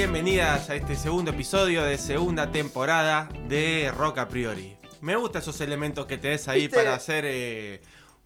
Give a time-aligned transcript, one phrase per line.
[0.00, 4.74] Bienvenidas a este segundo episodio de segunda temporada de Rock a Priori.
[5.02, 6.76] Me gustan esos elementos que tenés ahí ¿Viste?
[6.78, 7.82] para hacer eh,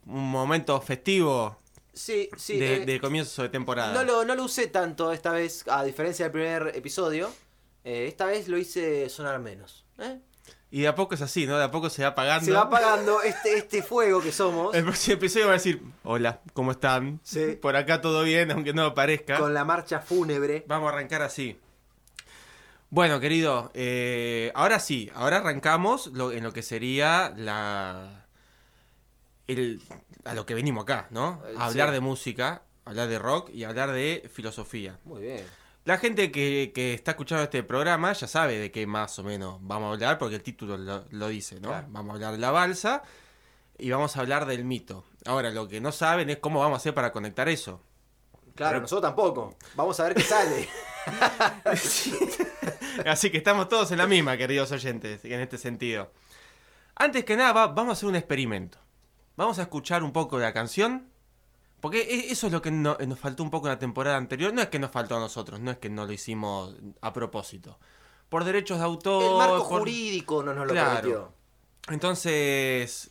[0.06, 1.58] un momento festivo
[1.92, 2.60] Sí, sí.
[2.60, 3.92] de, eh, de comienzo de temporada.
[3.92, 7.28] no, lo, no lo usé tanto esta vez, a diferencia del primer episodio.
[7.82, 9.84] Eh, esta vez lo hice sonar menos.
[9.98, 10.20] ¿eh?
[10.70, 11.58] Y de a poco es así, ¿no?
[11.58, 12.44] De a poco se va apagando.
[12.46, 16.40] Se va apagando este, este fuego que somos El próximo episodio va a decir, hola,
[16.52, 17.18] ¿cómo están?
[17.24, 17.58] Sí.
[17.60, 19.40] Por acá todo bien, aunque no lo parezca.
[19.40, 20.64] con la marcha fúnebre.
[20.68, 21.58] Vamos a arrancar así.
[22.94, 28.24] Bueno, querido, eh, ahora sí, ahora arrancamos lo- en lo que sería la...
[29.48, 29.82] el-
[30.24, 31.42] a lo que venimos acá, ¿no?
[31.48, 31.94] Eh, A hablar sí.
[31.94, 35.00] de música, hablar de rock y hablar de filosofía.
[35.04, 35.44] Muy bien.
[35.84, 39.58] La gente que, que está escuchando este programa ya sabe de qué más o menos
[39.60, 41.70] vamos a hablar, porque el título lo, lo dice, ¿no?
[41.70, 41.88] Claro.
[41.90, 43.02] Vamos a hablar de la balsa
[43.76, 45.04] y vamos a hablar del mito.
[45.26, 47.82] Ahora, lo que no saben es cómo vamos a hacer para conectar eso.
[48.54, 49.56] Claro, nosotros tampoco.
[49.74, 50.68] Vamos a ver qué sale.
[53.06, 56.10] Así que estamos todos en la misma, queridos oyentes, en este sentido.
[56.96, 58.78] Antes que nada, va- vamos a hacer un experimento.
[59.36, 61.08] Vamos a escuchar un poco de la canción.
[61.80, 64.52] Porque e- eso es lo que no- nos faltó un poco en la temporada anterior.
[64.54, 67.78] No es que nos faltó a nosotros, no es que no lo hicimos a propósito.
[68.30, 69.22] Por derechos de autor.
[69.22, 70.94] El marco por- jurídico no nos lo Claro.
[70.94, 71.32] permitió.
[71.90, 73.10] Entonces,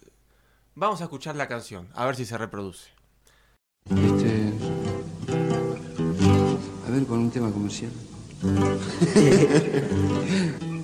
[0.73, 2.89] vamos a escuchar la canción, a ver si se reproduce.
[3.89, 4.52] Este.
[6.93, 7.91] Ver, con un tema comercial.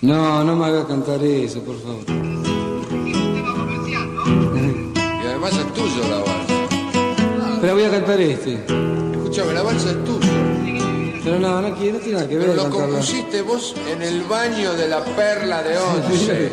[0.00, 2.04] No, no me haga cantar eso, por favor.
[4.94, 6.68] Y además es tuyo la balsa.
[7.60, 8.64] Pero voy a cantar este.
[9.10, 10.57] Escúchame, la balsa es tuya.
[11.24, 14.22] Pero no, no quiero, no tiene nada que ver Pero lo compusiste vos en el
[14.22, 16.52] baño de la perla de once.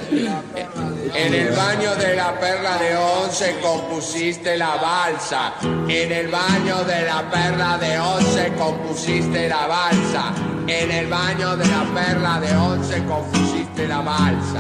[1.14, 5.54] En el baño de la perla de once compusiste la balsa.
[5.88, 10.34] En el baño de la perla de once compusiste la balsa.
[10.68, 14.60] En el baño de la perla de once compusiste la balsa.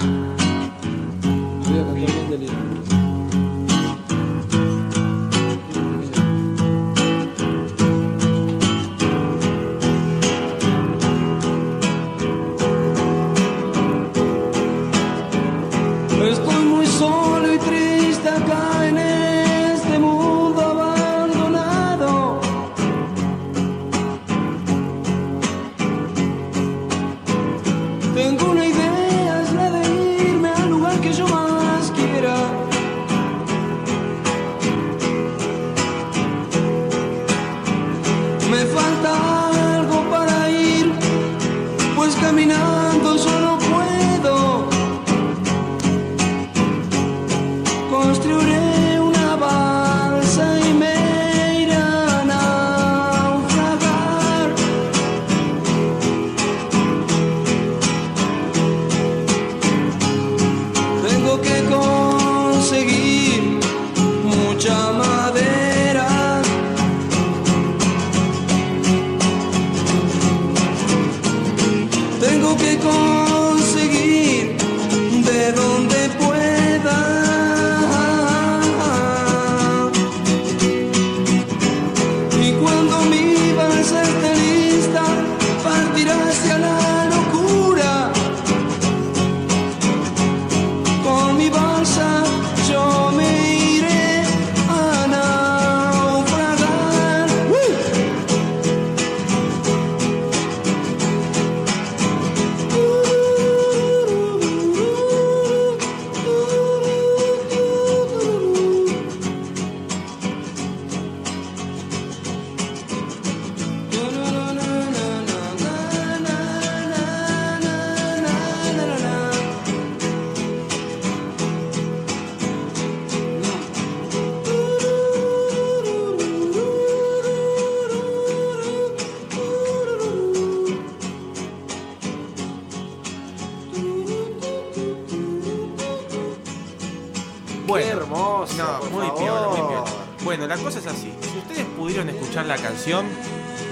[142.85, 143.05] Canción,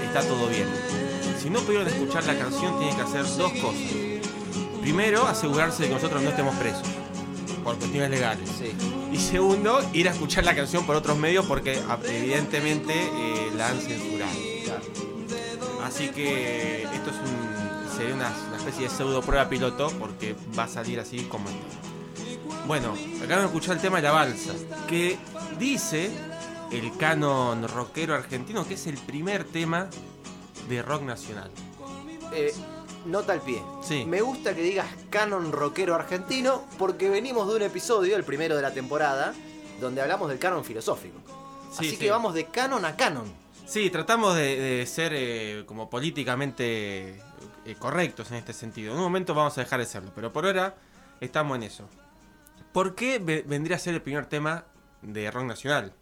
[0.06, 0.66] está todo bien.
[1.40, 3.80] Si no pudieron escuchar la canción, tienen que hacer dos cosas.
[4.80, 6.82] Primero, asegurarse de que nosotros no estemos presos,
[7.62, 8.48] por cuestiones legales.
[8.58, 8.72] Sí.
[9.12, 13.68] Y segundo, ir a escuchar la canción por otros medios porque a- evidentemente eh, la
[13.68, 14.32] han censurado.
[15.84, 20.64] Así que esto es un, sería una, una especie de pseudo prueba piloto porque va
[20.64, 22.64] a salir así como está.
[22.66, 24.52] Bueno, acá vamos a escuchar el tema de la balsa,
[24.88, 25.18] que
[25.58, 26.10] dice
[26.70, 29.88] el canon rockero argentino que es el primer tema
[30.68, 31.50] de rock nacional.
[32.32, 32.52] Eh,
[33.06, 33.62] nota al pie.
[33.82, 34.04] Sí.
[34.06, 38.62] Me gusta que digas canon rockero argentino porque venimos de un episodio, el primero de
[38.62, 39.34] la temporada,
[39.80, 41.18] donde hablamos del canon filosófico.
[41.70, 41.96] Sí, Así sí.
[41.98, 43.24] que vamos de canon a canon.
[43.66, 47.20] Sí, tratamos de, de ser eh, como políticamente
[47.64, 48.92] eh, correctos en este sentido.
[48.92, 50.74] En un momento vamos a dejar de serlo, pero por ahora
[51.20, 51.88] estamos en eso.
[52.72, 54.64] ¿Por qué ve- vendría a ser el primer tema
[55.02, 55.92] de rock nacional?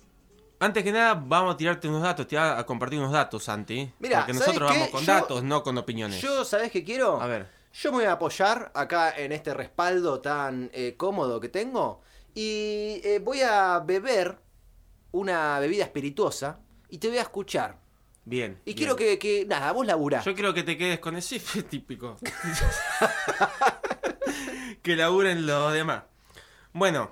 [0.62, 3.92] Antes que nada, vamos a tirarte unos datos, te voy a compartir unos datos, Santi.
[3.98, 4.78] Mirá, porque ¿sabes nosotros qué?
[4.78, 6.22] vamos con Yo- datos, no con opiniones.
[6.22, 7.20] Yo, ¿sabés qué quiero?
[7.20, 7.48] A ver.
[7.72, 13.00] Yo me voy a apoyar acá en este respaldo tan eh, cómodo que tengo y
[13.02, 14.38] eh, voy a beber
[15.10, 17.78] una bebida espirituosa y te voy a escuchar.
[18.24, 18.60] Bien.
[18.64, 18.76] Y bien.
[18.76, 20.24] quiero que, que, nada, vos laburás.
[20.24, 22.18] Yo quiero que te quedes con ese típico.
[24.82, 26.04] que laburen los demás.
[26.72, 27.10] Bueno,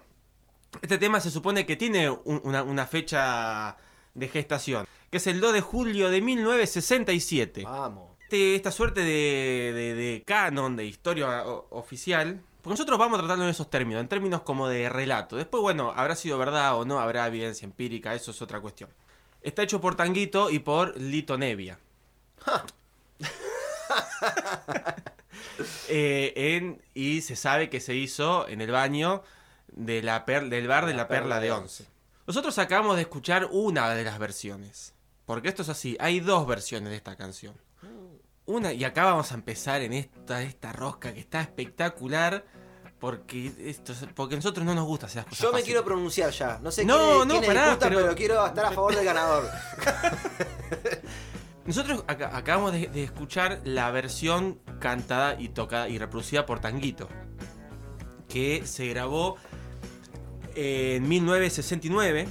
[0.82, 3.76] este tema se supone que tiene un- una, una fecha
[4.14, 7.62] de gestación, que es el 2 de julio de 1967.
[7.64, 8.10] Vamos.
[8.22, 13.22] Este- esta suerte de, de- de canon, de historia o- oficial, porque nosotros vamos a
[13.22, 15.36] tratarlo en esos términos, en términos como de relato.
[15.36, 18.90] Después, bueno, habrá sido verdad o no, habrá evidencia empírica, eso es otra cuestión.
[19.42, 21.78] Está hecho por Tanguito y por Lito Nevia.
[25.88, 29.22] Eh, en- y se sabe que se hizo en el baño
[29.72, 31.84] de la per- del bar de la, Perla, de Once.
[32.26, 34.94] Nosotros acabamos de escuchar una de las versiones.
[35.26, 37.54] Porque esto es así, hay dos versiones de esta canción.
[38.46, 42.44] Una, y acá vamos a empezar en esta, esta rosca que está espectacular.
[42.98, 45.66] Porque esto, es- porque a nosotros no nos gusta hacer las cosas Yo me fáciles.
[45.66, 46.58] quiero pronunciar ya.
[46.62, 48.14] No sé No, quién, no, quién pará, disputa, pero- pero...
[48.14, 49.48] quiero estar a favor del ganador.
[51.64, 57.08] Nosotros aca- acabamos de, de escuchar la versión cantada y tocada y reproducida por Tanguito,
[58.28, 59.36] que se grabó
[60.54, 62.28] en 1969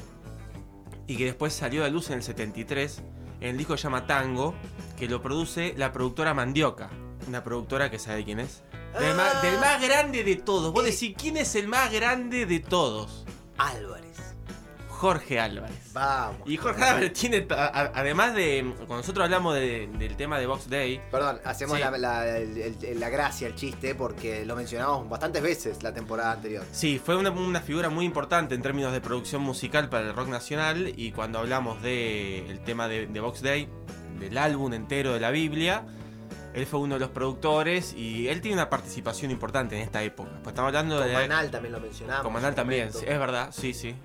[1.07, 3.01] y que después salió a luz en el 73
[3.41, 4.53] en el disco se llama Tango,
[4.97, 6.89] que lo produce la productora Mandioca,
[7.27, 8.63] una productora que sabe quién es.
[8.99, 10.73] Del, más, del más grande de todos.
[10.73, 10.91] Vos Eh.
[10.91, 13.25] decís, ¿quién es el más grande de todos?
[13.57, 13.88] Álvarez.
[14.99, 15.93] Jorge Álvarez.
[15.93, 16.41] Vamos.
[16.45, 20.69] Y Jorge Álvarez tiene, a- además de, cuando nosotros hablamos de- del tema de Box
[20.69, 21.83] Day, Perdón, hacemos Sí.
[21.83, 26.33] la, la- el- el- la gracia, el chiste, porque lo mencionamos bastantes veces la temporada
[26.33, 26.65] anterior.
[26.73, 30.27] sí, fue una, una figura muy importante en términos de producción musical para el rock
[30.27, 33.69] nacional y cuando hablamos del tema de, de Box Day,
[34.19, 35.85] del álbum entero de la Biblia,
[36.53, 40.31] él fue uno de los productores y él tiene una participación importante en esta época.
[40.43, 41.13] Pues estamos hablando de...
[41.13, 42.23] Manal también lo mencionamos.
[42.23, 43.95] Con Manal en su también, es verdad, sí, sí.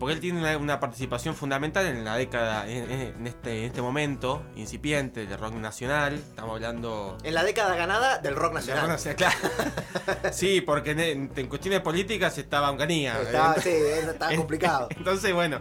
[0.00, 3.82] Porque él tiene una, una participación fundamental en la década, en, en este, en este
[3.82, 6.14] momento incipiente del rock nacional.
[6.14, 7.18] Estamos hablando.
[7.22, 8.98] En la década ganada del rock nacional.
[9.14, 9.36] claro.
[10.32, 13.20] sí, porque en, cuestiones políticas estaba Uncanía.
[13.20, 14.88] Estaba, sí, estaba complicado.
[14.96, 15.60] Entonces, bueno,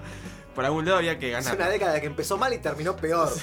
[0.55, 1.57] por algún lado había que Es ganar.
[1.57, 3.29] una década que empezó mal y terminó peor.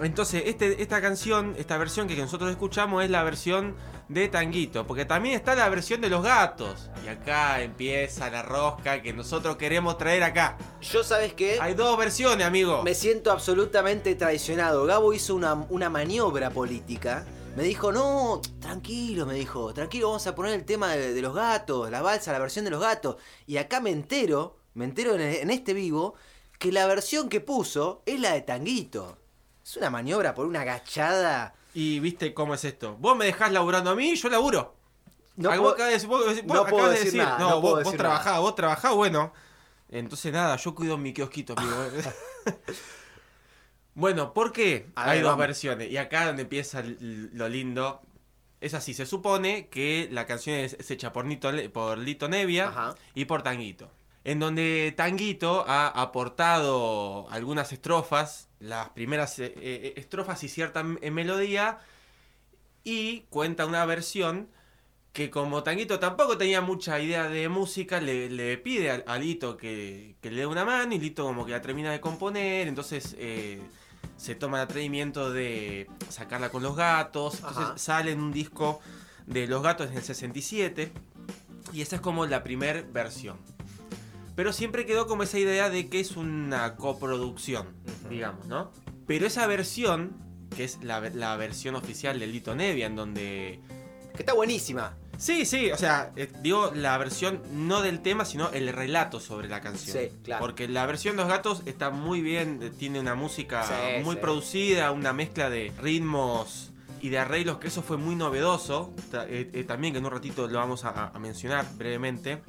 [0.00, 3.74] Entonces, este, esta canción, esta versión que nosotros escuchamos es la versión
[4.08, 6.88] de Tanguito, porque también está la versión de los gatos.
[7.04, 10.56] Y acá empieza la rosca que nosotros queremos traer acá.
[10.80, 11.58] Yo, ¿sabes qué?
[11.60, 12.82] Hay dos versiones, amigo.
[12.84, 14.86] Me siento absolutamente traicionado.
[14.86, 17.26] Gabo hizo una, una maniobra política.
[17.56, 21.34] Me dijo, no, tranquilo, me dijo, tranquilo, vamos a poner el tema de, de los
[21.34, 23.16] gatos, la balsa, la versión de los gatos.
[23.46, 26.14] Y acá me entero, me entero en, en este vivo,
[26.60, 29.18] que la versión que puso es la de Tanguito.
[29.68, 31.52] Es una maniobra por una agachada.
[31.74, 32.96] Y viste cómo es esto.
[32.98, 34.74] Vos me dejás laburando a mí, yo laburo.
[35.36, 37.60] No puedo- de decir- vos- vos no acabas puedo de decir nada, No, no vos,
[37.60, 38.38] puedo vos decir trabajás, nada.
[38.38, 39.32] vos trabajás, bueno.
[39.90, 41.76] Entonces nada, yo cuido mi kiosquito, amigo.
[43.94, 44.86] bueno, ¿por qué?
[44.94, 45.46] A Hay ver, dos vamos.
[45.46, 45.90] versiones.
[45.90, 48.00] Y acá donde empieza lo lindo.
[48.62, 52.68] Es así, se supone que la canción es, es hecha por, Nito, por Lito Nevia
[52.68, 52.94] Ajá.
[53.14, 53.90] y por Tanguito.
[54.24, 61.10] En donde Tanguito ha aportado algunas estrofas, las primeras eh, eh, estrofas y cierta eh,
[61.10, 61.78] melodía,
[62.84, 64.48] y cuenta una versión
[65.12, 69.56] que como Tanguito tampoco tenía mucha idea de música, le, le pide a, a Lito
[69.56, 73.16] que, que le dé una mano y Lito como que la termina de componer, entonces
[73.18, 73.60] eh,
[74.16, 77.78] se toma el atrevimiento de sacarla con los gatos, entonces Ajá.
[77.78, 78.80] sale en un disco
[79.26, 80.92] de Los Gatos en el 67
[81.72, 83.38] y esa es como la primer versión.
[84.38, 87.66] Pero siempre quedó como esa idea de que es una coproducción,
[88.08, 88.70] digamos, ¿no?
[89.04, 90.16] Pero esa versión,
[90.54, 93.58] que es la, la versión oficial del Lito Nevia, en donde
[94.14, 94.96] Que está buenísima.
[95.16, 99.48] Sí, sí, o sea, eh, digo la versión no del tema, sino el relato sobre
[99.48, 99.98] la canción.
[99.98, 100.40] Sí, claro.
[100.40, 104.20] Porque la versión Los Gatos está muy bien, eh, tiene una música Sí, muy sí.
[104.22, 108.94] producida, una mezcla de ritmos y de arreglos, que eso fue muy novedoso.
[109.12, 112.40] Eh, también que en un ratito lo vamos a, a mencionar brevemente.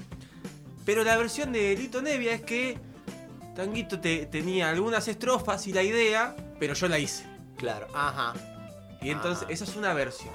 [0.90, 2.76] Pero la versión de Lito Nevia es que
[3.56, 7.26] Tanguito te- tenía algunas estrofas y la idea, pero yo la hice.
[7.58, 7.86] Claro.
[7.94, 8.34] Ajá.
[9.00, 10.34] Y entonces, esa es una versión.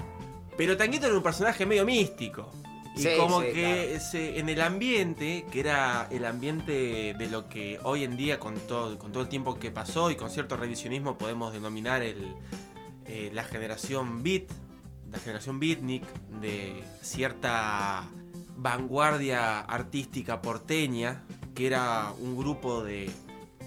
[0.55, 2.53] Pero Tanguito era un personaje medio místico.
[2.95, 7.49] Y Sí, como sí, que se- en el ambiente, que era el ambiente de lo
[7.49, 10.55] que hoy en día, con todo, con todo el tiempo que pasó y con cierto
[10.55, 12.33] revisionismo, podemos denominar el,
[13.07, 14.43] eh, la generación beat,
[15.11, 16.03] la generación beatnik,
[16.39, 18.07] de cierta
[18.55, 23.09] vanguardia artística porteña, que era un grupo de,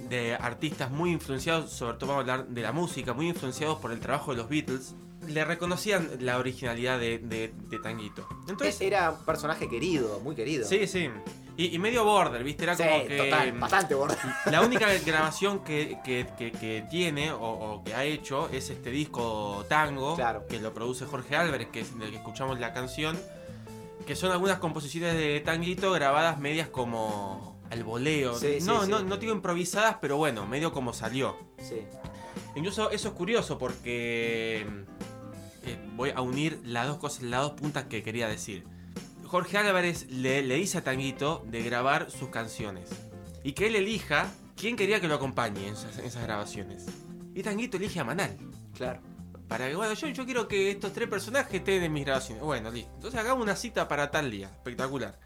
[0.08, 3.92] de artistas muy influenciados, sobre todo vamos a hablar de la música, muy influenciados por
[3.92, 4.94] el trabajo de los Beatles,
[5.26, 8.26] le reconocían la originalidad de, de- de Tanguito.
[8.48, 10.66] Entonces, Era un personaje querido, muy querido.
[10.66, 11.08] sí, sí.
[11.56, 12.62] Y, y medio border, ¿viste?
[12.62, 13.16] Era Sí, como que.
[13.16, 14.16] total, bastante borde.
[14.50, 18.90] La única grabación que, que- que- que tiene o, o que ha hecho es este
[18.90, 20.46] disco Tango, Claro.
[20.46, 23.18] que lo produce Jorge Álvarez, que es del que escuchamos la canción,
[24.08, 28.38] que son algunas composiciones de Tanguito grabadas medias como al voleo.
[28.38, 28.90] Sí, sí, no, sí.
[28.90, 31.36] no, no digo improvisadas, pero bueno, medio como salió.
[31.58, 31.82] Sí.
[32.56, 34.66] Incluso eso es curioso porque
[35.62, 38.64] eh, voy a unir las dos cosas, las dos puntas que quería decir.
[39.26, 42.88] Jorge Álvarez le, le dice a Tanguito de grabar sus canciones
[43.44, 46.86] y que él elija quién quería que lo acompañe en esas, en esas grabaciones.
[47.34, 48.38] Y Tanguito elige a Manal.
[48.74, 49.02] Claro.
[49.48, 52.42] Para que, bueno, yo, yo quiero que estos tres personajes estén en mis grabaciones.
[52.44, 52.90] Bueno, listo.
[52.94, 54.48] Entonces hagamos una cita para tal día.
[54.48, 55.18] Espectacular.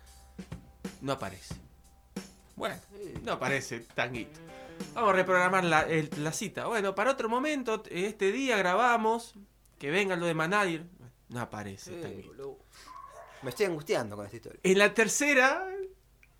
[1.00, 1.54] No aparece.
[2.54, 2.76] Bueno,
[3.22, 4.38] no aparece Tanguito.
[4.94, 6.66] Vamos a reprogramar la, el- la cita.
[6.66, 9.34] Bueno, para otro momento, este día grabamos.
[9.78, 10.88] Que venga lo de Manal.
[11.28, 12.58] No aparece Eh, Tanguito.
[13.42, 14.60] Me estoy angustiando con esta historia.
[14.62, 15.66] En la tercera,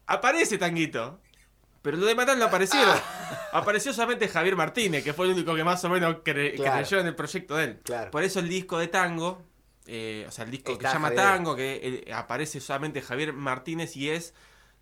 [0.06, 1.18] aparece Tanguito.
[1.82, 2.96] Pero lo de Manal no aparecieron.
[3.52, 6.76] Apareció solamente Javier Martínez, que fue el único que más o menos cre- Claro.
[6.86, 7.80] creyó en el proyecto de él.
[7.82, 8.10] Claro.
[8.12, 9.42] Por eso el disco de tango,
[9.86, 11.24] eh, o sea, el disco que se llama Javier.
[11.24, 14.32] Tango, que eh, aparece solamente Javier Martínez y es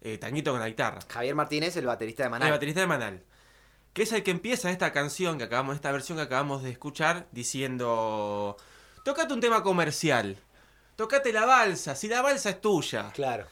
[0.03, 1.01] eh, Tanguito con la guitarra.
[1.09, 2.51] Javier Martínez, el baterista de El Maná.
[2.51, 3.23] baterista de Manal.
[3.95, 7.27] Que es el que empieza esta canción que acabamos, esta versión que acabamos de escuchar,
[7.33, 8.57] diciendo.
[9.05, 10.37] Tocate un tema comercial.
[10.97, 13.11] Tocate la balsa, si la balsa es tuya.
[13.15, 13.47] Claro.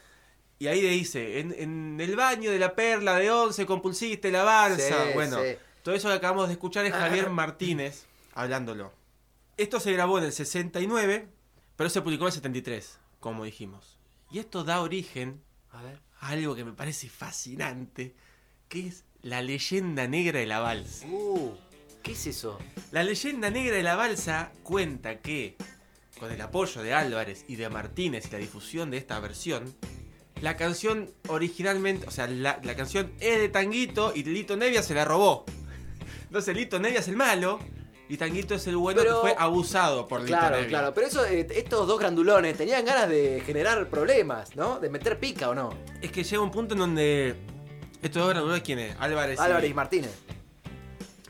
[0.59, 4.43] Y ahí le dice, en, en el baño de la perla de once compulsiste la
[4.43, 5.07] balsa.
[5.07, 5.57] Sí, bueno, sí.
[5.83, 8.93] todo eso que acabamos de escuchar es Javier Martínez hablándolo.
[9.57, 11.29] Esto se grabó en el 69,
[11.77, 13.99] pero se publicó en el 73, como dijimos.
[14.31, 16.01] Y esto da origen A ver.
[16.21, 18.15] a algo que me parece fascinante,
[18.69, 21.07] que es la leyenda negra de la balsa.
[21.09, 21.57] Uh,
[22.03, 22.59] ¿qué es eso?
[22.93, 25.57] La leyenda negra de la balsa cuenta que,
[26.21, 29.75] con el apoyo de Álvarez y de Martínez y la difusión de esta versión,
[30.43, 34.95] la canción originalmente, o sea, la, la canción es de Tanguito y Lito Nevia se
[34.95, 35.45] la robó.
[36.25, 37.59] Entonces Lito Nevia es el malo
[38.09, 40.69] y Tanguito es el bueno Pero- que fue abusado por Lito Claro, Nevia.
[40.69, 40.95] claro.
[40.95, 44.79] Pero eso, eh, estos dos grandulones tenían ganas de generar problemas, ¿no?
[44.81, 45.71] De meter pica o no.
[46.01, 47.35] Es que llega un punto en donde...
[48.01, 48.95] Estos dos graduados, ¿quién es?
[49.01, 50.11] Álvarez, Álvarez y Martínez.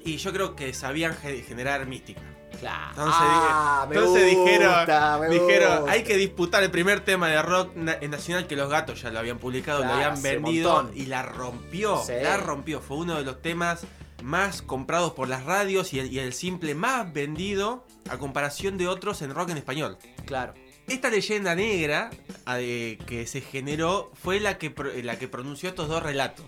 [0.05, 2.21] y yo creo que sabían ge- generar mística.
[2.61, 2.91] Claro.
[2.91, 5.93] Entonces, ah, dije- entonces gusta, dijeron, me dijeron gusta.
[5.93, 9.19] hay que disputar el primer tema de rock na- nacional que los gatos ya lo
[9.19, 12.13] habían publicado, Claro, lo habían vendido y la rompió, Sí.
[12.23, 12.81] la rompió.
[12.81, 13.87] Fue uno de los temas
[14.23, 18.89] más comprados por las radios y el, y el simple más vendido a comparación de
[18.89, 19.97] otros en rock en español.
[20.27, 20.55] Claro.
[20.89, 22.11] Esta leyenda negra
[22.57, 24.75] eh, que se generó fue la que,
[25.05, 26.47] la que pronunció estos dos relatos.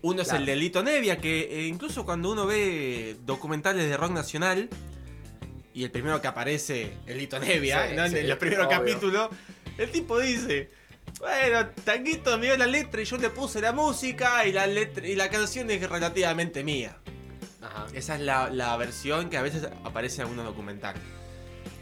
[0.00, 4.10] Uno es el de Lito Nevia, que eh, incluso cuando uno ve documentales de rock
[4.12, 4.68] nacional,
[5.74, 8.04] y el primero que aparece es Lito Nevia, Sí, ¿no?
[8.04, 8.78] en los primeros obvio.
[8.78, 9.30] capítulos,
[9.78, 10.70] el tipo dice,
[11.18, 15.06] bueno, Tanguito me dio la letra y yo le puse la música y la, letra,
[15.06, 16.96] y la canción es relativamente mía.
[17.62, 17.86] Ajá.
[17.94, 21.02] Esa es la, la versión que a veces aparece en algunos documentales.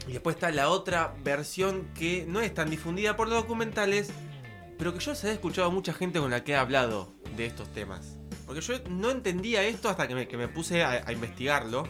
[0.07, 4.09] Y después está la otra versión que no es tan difundida por los documentales,
[4.77, 7.45] pero que yo se he escuchado a mucha gente con la que he hablado de
[7.45, 8.15] estos temas.
[8.45, 11.87] Porque yo no entendía esto hasta que me, que me puse a, a investigarlo.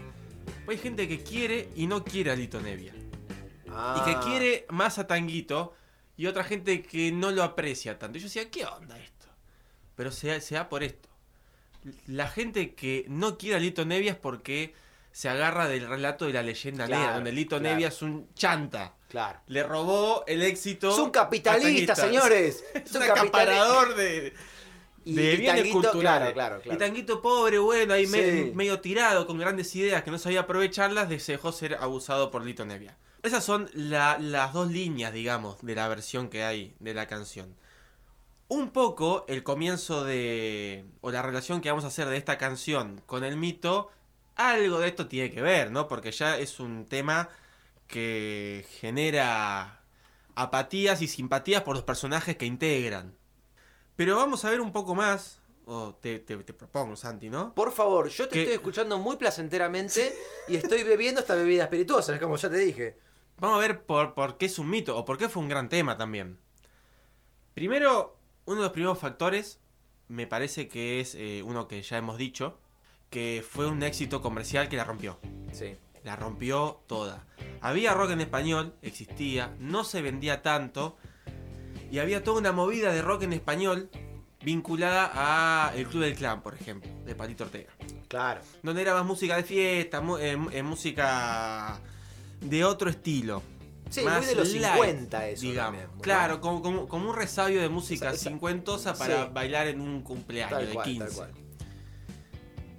[0.68, 2.94] Hay gente que quiere y no quiere a Lito Nevia.
[3.70, 4.02] Ah.
[4.02, 5.74] Y que quiere más a Tanguito.
[6.18, 8.18] Y otra gente que no lo aprecia tanto.
[8.18, 9.28] Y yo decía, ¿qué onda esto?
[9.96, 11.10] Pero se, se da por esto.
[12.08, 14.74] La gente que no quiere a Lito Nevia es porque
[15.12, 17.76] se agarra del relato de la leyenda Claro, negra, donde Lito claro.
[17.76, 18.94] Nevia es un chanta.
[19.10, 19.40] Claro.
[19.48, 20.92] Le robó el éxito.
[20.92, 22.64] Es un capitalista, señores.
[22.74, 24.34] Es un un acaparador de,
[25.04, 26.34] Y, de y bienes Tanguito, culturales.
[26.34, 26.76] Claro, claro, claro.
[26.76, 28.52] Y Tanguito pobre, bueno, ahí Sí.
[28.54, 32.98] medio tirado, con grandes ideas que no sabía aprovecharlas, dejó ser abusado por Lito Nevia.
[33.24, 37.56] Esas son la- las dos líneas, digamos, de la versión que hay de la canción.
[38.48, 40.86] Un poco el comienzo de.
[41.02, 43.90] o la relación que vamos a hacer de esta canción con el mito,
[44.36, 45.88] algo de esto tiene que ver, ¿no?
[45.88, 47.30] Porque ya es un tema
[47.88, 49.80] que genera
[50.36, 53.14] apatías y simpatías por los personajes que integran.
[53.96, 57.54] Pero vamos a ver un poco más, o te, te- te propongo, Santi, ¿no?
[57.54, 60.14] Por favor, yo te Que- estoy escuchando muy placenteramente
[60.48, 62.98] y estoy bebiendo esta bebida espirituosa, es como ya te dije.
[63.38, 65.68] Vamos a ver por, por qué es un mito o por qué fue un gran
[65.70, 66.38] tema también.
[67.54, 69.60] Primero, uno de los primeros factores
[70.08, 72.60] me parece que es eh, uno que ya hemos dicho,
[73.10, 75.20] que fue un éxito comercial que la rompió.
[75.52, 75.76] Sí.
[76.04, 77.26] La rompió toda.
[77.62, 80.98] Había rock en español, existía, no se vendía tanto,
[81.92, 83.90] y había toda una movida de rock en español
[84.44, 87.72] vinculada a El Club del Clan, por ejemplo, de Palito Ortega
[88.08, 88.42] Claro.
[88.64, 91.80] donde era más música de fiesta, eh, eh, música
[92.42, 93.44] de otro estilo.
[93.90, 95.82] Sí, Más muy de los light, 50 eso digamos.
[96.02, 99.30] claro, como, como, como un resabio de música Esa- esa- cincuentosa para sí.
[99.34, 101.06] bailar en un cumpleaños Tal de cual, 15.
[101.08, 101.32] tal cual.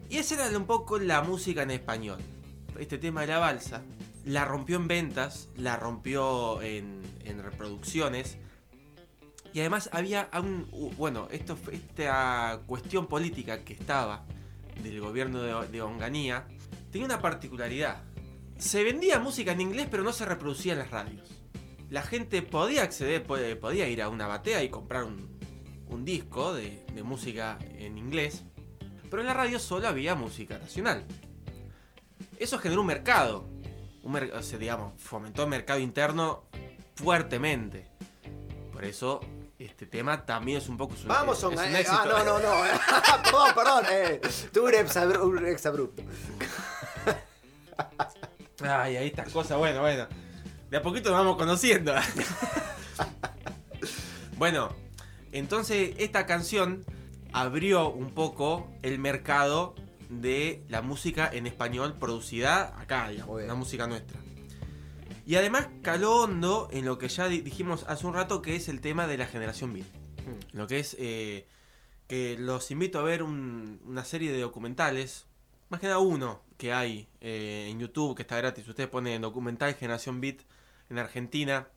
[0.08, 2.18] Y esa era un poco la música en español.
[2.78, 3.82] Este tema de la balsa
[4.24, 8.38] la rompió en ventas, la rompió en, en reproducciones.
[9.52, 10.66] Y además había un,
[10.96, 14.24] bueno, esto, esta cuestión política que estaba
[14.82, 16.46] del gobierno de, de Onganía
[16.90, 18.02] tenía una particularidad.
[18.58, 21.28] Se vendía música en inglés pero no se reproducía en las radios.
[21.90, 25.38] La gente podía acceder, po- podía ir a una batea y comprar un,
[25.88, 28.44] un disco de, de música en inglés,
[29.10, 31.04] pero en la radio solo había música nacional.
[32.38, 33.46] Eso generó un mercado,
[34.02, 36.44] un mer- o sea, digamos, fomentó el mercado interno
[36.94, 37.88] fuertemente.
[38.72, 39.20] Por eso
[39.64, 41.98] este tema también es un poco es un- Vamos, es Onga- un eh, éxito.
[42.00, 42.62] Ah, no, no, no.
[43.24, 43.84] perdón, perdón.
[43.90, 44.20] Eh.
[44.52, 44.84] Tuve
[45.22, 46.02] un exabrupto.
[48.64, 50.06] Ay, ahí estas cosas, bueno, bueno.
[50.70, 51.92] De a poquito nos vamos conociendo.
[54.38, 54.70] bueno,
[55.32, 56.84] entonces esta canción
[57.32, 59.74] abrió un poco el mercado
[60.08, 64.20] de la música en español producida acá, digamos, la música nuestra.
[65.24, 68.68] Y además caló hondo en lo que ya di- dijimos hace un rato, que es
[68.68, 69.86] el tema de la generación beat.
[70.52, 71.46] Lo que es eh,
[72.08, 75.26] que los invito a ver un- una serie de documentales,
[75.68, 78.66] más que nada uno que hay eh, en YouTube, que está gratis.
[78.68, 80.40] Ustedes ponen documental Generación Beat
[80.90, 81.68] en Argentina.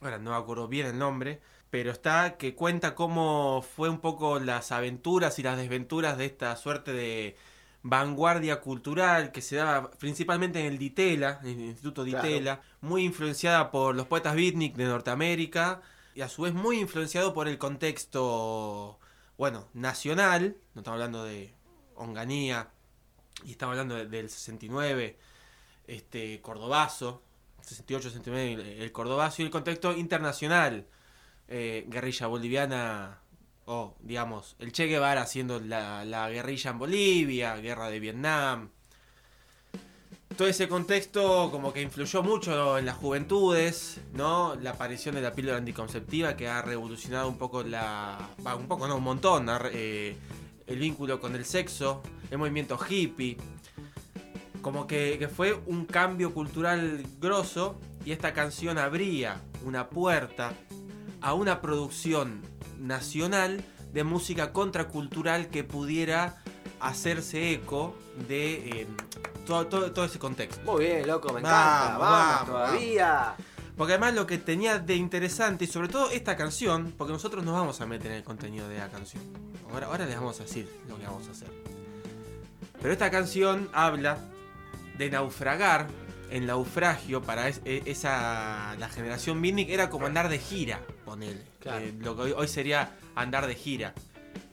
[0.00, 1.40] Ahora no me acuerdo bien el nombre.
[1.70, 6.54] Pero está que cuenta cómo fue un poco las aventuras y las desventuras de esta
[6.56, 7.34] suerte de
[7.82, 12.26] vanguardia cultural que se daba principalmente en el Ditela, en el Instituto Claro.
[12.26, 15.82] Ditela, muy influenciada por los poetas beatnik de Norteamérica
[16.14, 18.98] y a su vez muy influenciado por el contexto,
[19.36, 21.54] bueno, nacional, no estamos hablando de
[21.96, 22.70] Onganía,
[23.44, 25.18] y estamos hablando de- del 69,
[25.86, 27.22] este, Cordobazo,
[27.62, 30.86] 68, 69, el, el Cordobazo, y el contexto internacional,
[31.48, 33.18] eh, guerrilla boliviana,
[33.66, 38.70] o digamos, el Che Guevara haciendo la, la guerrilla en Bolivia, guerra de Vietnam.
[40.36, 44.54] Todo ese contexto como que influyó mucho en las juventudes, ¿no?
[44.54, 48.30] La aparición de la píldora anticonceptiva que ha revolucionado un poco la...
[48.56, 50.16] un poco, no, un montón, eh,
[50.66, 53.36] el vínculo con el sexo, el movimiento hippie.
[54.62, 60.54] Como que, que fue un cambio cultural grosso y esta canción abría una puerta
[61.22, 62.42] a una producción
[62.78, 66.42] nacional de música contracultural que pudiera
[66.80, 67.94] hacerse eco
[68.28, 68.86] de eh,
[69.46, 70.60] todo, todo, todo ese contexto.
[70.70, 71.98] Muy bien, loco, me Vamos, encanta.
[71.98, 73.34] Vamos, vamos, todavía.
[73.76, 77.54] Porque además lo que tenía de interesante, y sobre todo esta canción, porque nosotros nos
[77.54, 79.22] vamos a meter en el contenido de la canción.
[79.72, 81.48] Ahora, ahora les vamos a decir lo que vamos a hacer.
[82.80, 84.18] Pero esta canción habla
[84.98, 85.86] de naufragar
[86.32, 91.42] en naufragio para es- e- esa la generación beatnik era como andar de gira, ponele.
[91.60, 91.84] Claro.
[91.84, 93.94] Eh, lo que hoy, hoy sería andar de gira.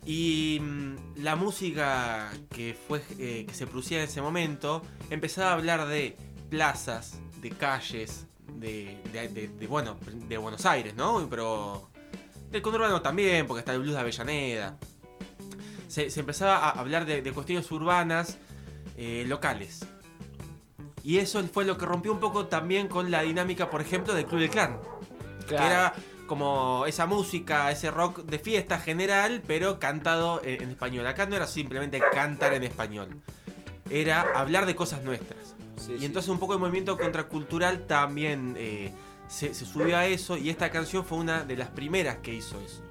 [0.06, 5.54] Y mm, la música que fue eh, que se producía en ese momento empezaba a
[5.54, 6.16] hablar de
[6.50, 11.28] plazas, de calles, de, de- de- de, bueno, de Buenos Aires, ¿no?
[11.30, 11.90] Pero
[12.52, 14.78] del conurbano también, porque está el blues de Avellaneda.
[15.88, 18.38] Se, se empezaba a hablar de, de cuestiones urbanas
[18.98, 19.86] eh, locales.
[21.10, 24.28] Y eso fue lo que rompió un poco también con la dinámica, por ejemplo, del
[24.28, 24.78] Club del Clan.
[25.48, 25.92] Que era
[26.28, 31.08] como esa música, ese rock de fiesta general, pero cantado en, en español.
[31.08, 33.10] Acá no era simplemente cantar en español.
[33.90, 35.56] Era hablar de cosas nuestras.
[35.78, 36.06] Sí, y sí.
[36.06, 38.92] entonces un poco el movimiento contracultural también eh,
[39.28, 42.56] se, se subió a eso y esta canción fue una de las primeras que hizo
[42.62, 42.84] eso.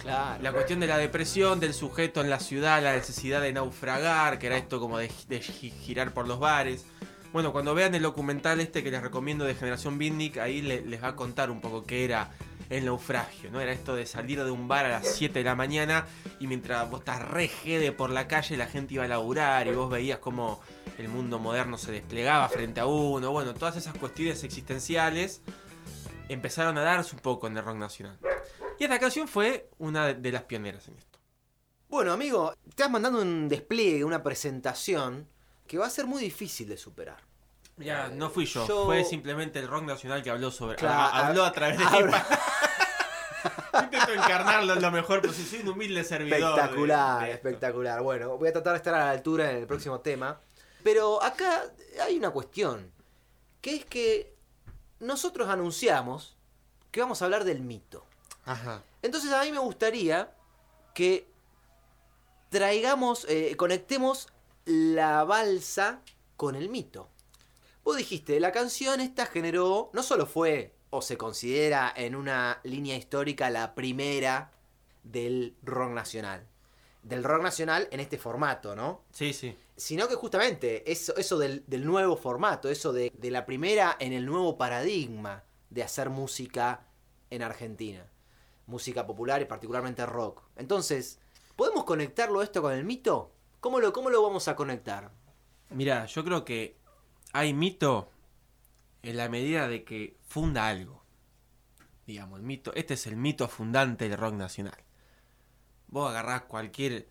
[0.00, 0.42] Claro.
[0.42, 4.46] La cuestión de la depresión del sujeto en la ciudad, la necesidad de naufragar, que
[4.46, 6.86] era esto como de, de gi- girar por los bares.
[7.32, 11.02] Bueno, cuando vean el documental este que les recomiendo de Generación Bitnik, ahí le- les
[11.02, 12.30] va a contar un poco qué era
[12.68, 13.60] el naufragio, ¿no?
[13.60, 16.06] Era esto de salir de un bar a las 7 de la mañana
[16.40, 19.72] y mientras vos estás re jede por la calle, la gente iba a laburar y
[19.72, 20.60] vos veías cómo
[20.98, 23.30] el mundo moderno se desplegaba frente a uno.
[23.32, 25.40] Bueno, todas esas cuestiones existenciales
[26.28, 28.18] empezaron a darse un poco en el rock nacional.
[28.78, 31.18] Y esta canción fue una de las pioneras en esto.
[31.88, 35.28] Bueno, amigo, te estás mandando un despliegue, una presentación
[35.66, 37.18] que va a ser muy difícil de superar.
[37.78, 40.76] Ya, no fui yo, Yo- fue simplemente el rock nacional que habló sobre.
[40.76, 41.84] Claro, a- habló a través de
[43.82, 46.38] Intento encarnarlo lo mejor, pero si soy un humilde servidor.
[46.40, 48.02] de- Espectacular, de espectacular.
[48.02, 50.40] Bueno, voy a tratar de estar a la altura en el próximo tema.
[50.84, 51.62] Pero acá
[52.04, 52.92] hay una cuestión,
[53.60, 54.34] que es que
[55.00, 56.36] nosotros anunciamos
[56.90, 58.04] que vamos a hablar del mito.
[58.44, 58.82] Ajá.
[59.00, 60.30] Entonces a mí me gustaría
[60.94, 61.26] que
[62.50, 64.28] traigamos, eh, conectemos
[64.64, 66.02] la balsa
[66.36, 67.08] con el mito.
[67.84, 72.96] Vos dijiste, la canción esta generó, no solo fue o se considera en una línea
[72.96, 74.52] histórica la primera
[75.02, 76.46] del rock nacional.
[77.02, 79.02] Del rock nacional en este formato, ¿no?
[79.10, 79.56] Sí, sí.
[79.76, 84.12] Sino que justamente eso, eso del, del nuevo formato, eso de, de la primera en
[84.12, 86.86] el nuevo paradigma de hacer música
[87.30, 88.06] en Argentina.
[88.66, 90.42] Música popular y particularmente rock.
[90.54, 91.18] Entonces,
[91.56, 93.32] ¿podemos conectarlo esto con el mito?
[93.62, 95.12] ¿Cómo lo, cómo lo vamos a conectar?
[95.70, 96.76] Mira, yo creo que
[97.32, 98.10] hay mito
[99.04, 101.04] en la medida de que funda algo.
[102.04, 102.74] Digamos, el mito.
[102.74, 104.76] Este es el mito fundante del rock nacional.
[105.86, 107.08] Vos agarrás cualquier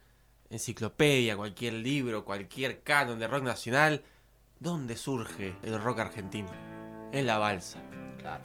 [0.49, 4.03] enciclopedia, cualquier libro, cualquier canon de rock nacional.
[4.59, 6.51] ¿Dónde surge el rock argentino?
[7.13, 7.81] En la balsa.
[8.17, 8.43] Claro.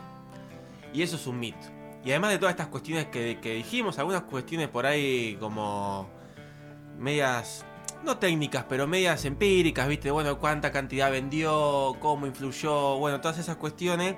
[0.93, 1.67] Y eso es un mito.
[2.05, 6.09] Y además de todas estas cuestiones que, que dijimos, algunas cuestiones por ahí como
[6.97, 7.66] medias,
[8.05, 10.11] no técnicas, pero medias empíricas, ¿viste?
[10.11, 14.17] Bueno, cuánta cantidad vendió, cómo influyó, bueno, todas esas cuestiones.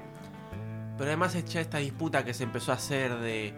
[0.96, 3.54] Pero además es ya esta disputa que se empezó a hacer de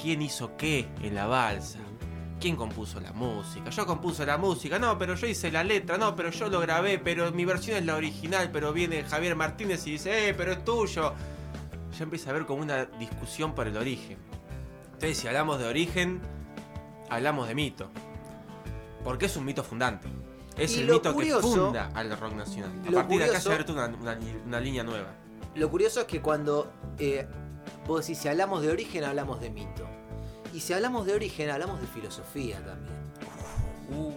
[0.00, 1.78] quién hizo qué en la balsa.
[2.38, 3.70] ¿Quién compuso la música?
[3.70, 6.98] Yo compuse la música, no, pero yo hice la letra, no, pero yo lo grabé,
[6.98, 10.64] pero mi versión es la original, pero viene Javier Martínez y dice, eh, pero es
[10.64, 11.14] tuyo
[11.92, 14.18] ya empieza a haber como una discusión por el origen.
[14.86, 16.20] Entonces, si hablamos de origen,
[17.10, 17.90] hablamos de mito.
[19.04, 20.08] Porque es un mito fundante.
[20.56, 22.70] Es Y el mito curioso- que funda al rock nacional.
[22.88, 25.14] A partir de acá se abre una, una, una línea nueva.
[25.54, 27.26] Lo curioso es que cuando eh,
[27.86, 29.86] vos decís, si hablamos de origen, hablamos de mito.
[30.54, 32.94] Y si hablamos de origen, hablamos de filosofía también.
[33.90, 34.12] Uh,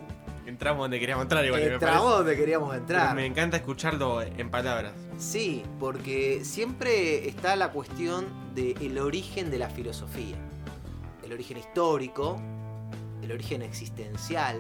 [0.46, 1.62] entramos donde queríamos entrar igual.
[1.62, 2.18] me Entramos parece.
[2.18, 3.16] donde queríamos Pero entrar.
[3.16, 4.92] me encanta escucharlo en palabras.
[5.18, 10.36] Sí, porque siempre está la cuestión del origen de la filosofía.
[11.24, 12.38] El origen histórico,
[13.22, 14.60] el origen existencial,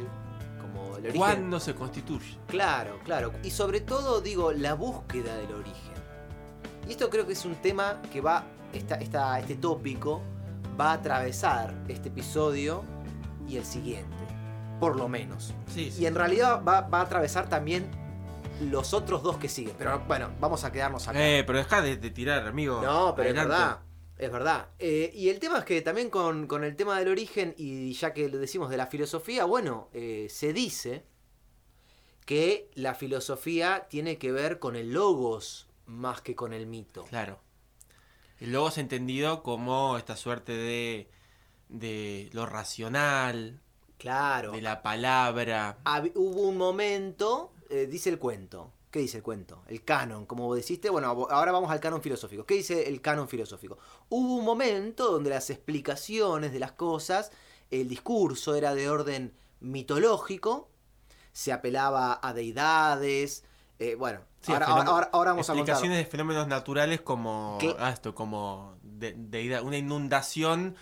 [0.61, 1.17] como el origen...
[1.19, 2.37] ¿Cuándo se constituye?
[2.47, 3.31] Claro, claro.
[3.43, 5.93] Y sobre todo, digo, la búsqueda del origen.
[6.87, 10.21] Y esto creo que es un tema que va, esta, esta- este tópico
[10.79, 12.83] va a atravesar este episodio
[13.47, 14.15] y el siguiente.
[14.79, 15.53] Por lo menos.
[15.73, 16.03] Sí, sí.
[16.03, 17.89] Y en realidad va, va a atravesar también
[18.61, 19.73] los otros dos que siguen.
[19.77, 21.17] Pero bueno, vamos a quedarnos acá.
[21.19, 22.81] Eh, pero deja de, de tirar, amigo.
[22.83, 23.53] No, pero Adelante.
[23.53, 23.79] es verdad.
[24.17, 24.69] Es verdad.
[24.79, 28.13] Eh, y el tema es que también con, con el tema del origen, y ya
[28.13, 31.03] que lo decimos de la filosofía, bueno, eh, se dice
[32.25, 37.03] que la filosofía tiene que ver con el logos más que con el mito.
[37.05, 37.39] Claro.
[38.39, 41.09] El logo es entendido como esta suerte de,
[41.69, 43.59] de lo racional,
[43.97, 44.51] Claro.
[44.53, 45.77] de la palabra.
[45.85, 48.71] Hab- hubo un momento, eh, dice el cuento.
[48.95, 49.61] ¿Qué dice el cuento?
[49.67, 50.89] El canon, como vos dijiste.
[50.89, 52.45] Bueno, ahora vamos al canon filosófico.
[52.45, 53.77] ¿Qué dice el canon filosófico?
[54.07, 57.29] Hubo un momento donde las explicaciones de las cosas,
[57.71, 60.69] el discurso era de orden mitológico,
[61.33, 63.43] se apelaba a deidades.
[63.79, 65.37] eh, bueno, Sí, ahora, vamos a contar.
[65.39, 67.75] explicaciones de fenómenos naturales como ¿Qué?
[67.91, 70.77] esto, como de, de- una inundación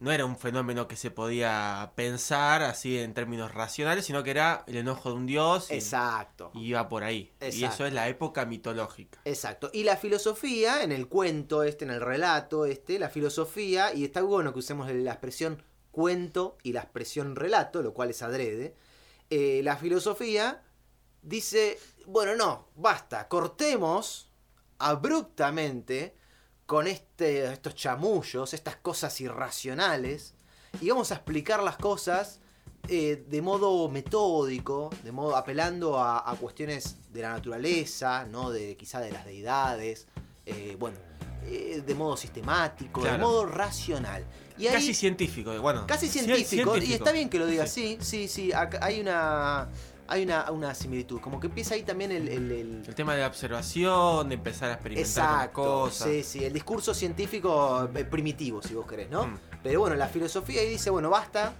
[0.00, 4.64] no era un fenómeno que se podía pensar así en términos racionales, sino que era
[4.66, 6.50] el enojo de un dios y, Exacto.
[6.54, 7.34] y iba por ahí.
[7.40, 7.74] Y Exacto.
[7.74, 9.20] eso es la época mitológica.
[9.26, 9.70] Exacto.
[9.74, 14.22] Y la filosofía, en el cuento este, en el relato este, la filosofía, y está
[14.22, 18.74] bueno que usemos la expresión cuento y la expresión relato, lo cual es adrede,
[19.28, 20.62] eh, la filosofía
[21.20, 24.32] dice, bueno, no, basta, cortemos
[24.78, 26.14] abruptamente
[26.70, 30.34] con este, estos chamullos, estas cosas irracionales,
[30.80, 32.38] y vamos a explicar las cosas
[32.86, 38.76] eh, de modo metódico, de modo apelando a, a cuestiones de la naturaleza, no de
[38.76, 40.06] quizá de las deidades,
[40.46, 40.96] eh, bueno,
[41.44, 44.24] eh, de modo sistemático, de modo racional.
[44.56, 45.88] Y ahí- Casi científico, bueno.
[45.88, 47.98] Casi ci- científico, y está bien que lo digas, Sí.
[48.00, 49.68] sí, sí, sí, acá hay una
[50.10, 52.28] hay una, una similitud, como que empieza ahí también el...
[52.28, 56.08] el- el- El tema de la observación, de empezar a experimentar con Exacto, cosas.
[56.08, 59.26] sí, sí, el discurso científico eh, primitivo, si vos querés, ¿no?
[59.28, 59.38] Mm.
[59.62, 61.52] Pero bueno, la filosofía ahí dice, bueno, basta,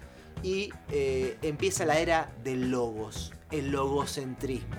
[0.43, 4.77] y eh, empieza la era del logos, el logocentrismo.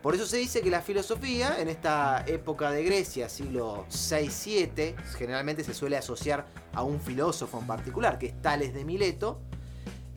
[0.00, 5.64] Por eso se dice que la filosofía, en esta época de Grecia, siglo 6-7, generalmente
[5.64, 9.40] se suele asociar a un filósofo en particular, que es Tales de Mileto,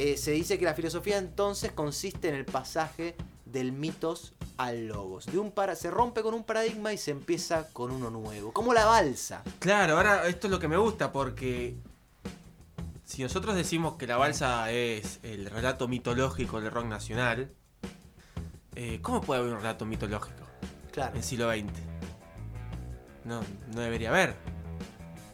[0.02, 5.28] eh, se dice que la filosofía entonces consiste en el pasaje del mitos al logos.
[5.28, 8.52] De un para, se rompe con un paradigma y se empieza con uno nuevo.
[8.52, 9.44] Como la balsa.
[9.60, 11.76] Claro, ahora esto es lo que me gusta porque
[13.06, 17.52] si nosotros decimos que la balsa es el relato mitológico del rock nacional,
[18.76, 20.48] eh, ¿cómo puede haber un relato mitológico
[20.92, 21.12] Claro.
[21.12, 21.66] en el siglo XX?
[23.26, 23.42] No,
[23.76, 24.36] no debería haber.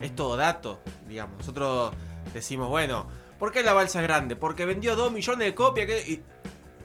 [0.01, 1.37] Es todo dato, digamos.
[1.37, 1.93] Nosotros
[2.33, 3.07] decimos, bueno,
[3.39, 4.35] ¿por qué la balsa es grande?
[4.35, 6.23] Porque vendió 2 millones de copias que- y,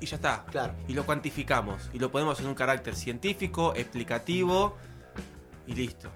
[0.00, 0.44] y ya está.
[0.50, 0.74] Claro.
[0.88, 1.90] Y lo cuantificamos.
[1.92, 4.76] Y lo ponemos en un carácter científico, explicativo
[5.66, 6.10] y listo.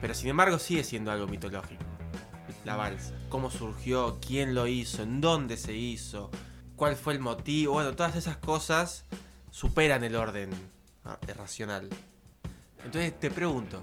[0.00, 1.82] Pero sin embargo sigue siendo algo mitológico.
[2.64, 3.14] La balsa.
[3.28, 6.30] Cómo surgió, quién lo hizo, en dónde se hizo,
[6.76, 7.74] cuál fue el motivo.
[7.74, 9.06] Bueno, todas esas cosas
[9.50, 10.50] superan el orden
[11.04, 11.88] ah, racional.
[12.84, 13.80] Entonces te pregunto,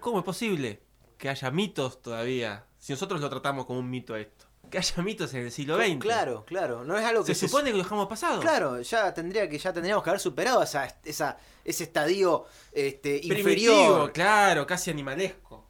[0.00, 0.82] ¿cómo es posible
[1.16, 2.66] que haya mitos todavía?
[2.78, 4.46] Si nosotros lo tratamos como un mito esto.
[4.70, 5.98] Que haya mitos en el siglo XX.
[5.98, 6.84] Claro, claro.
[6.84, 8.40] No es algo que Se supone que lo dejamos pasado.
[8.40, 13.48] Claro, ya tendría que ya tendríamos que haber superado esa, esa, ese estadio este, Primitivo,
[13.74, 14.12] inferior.
[14.12, 15.64] claro, casi animalesco.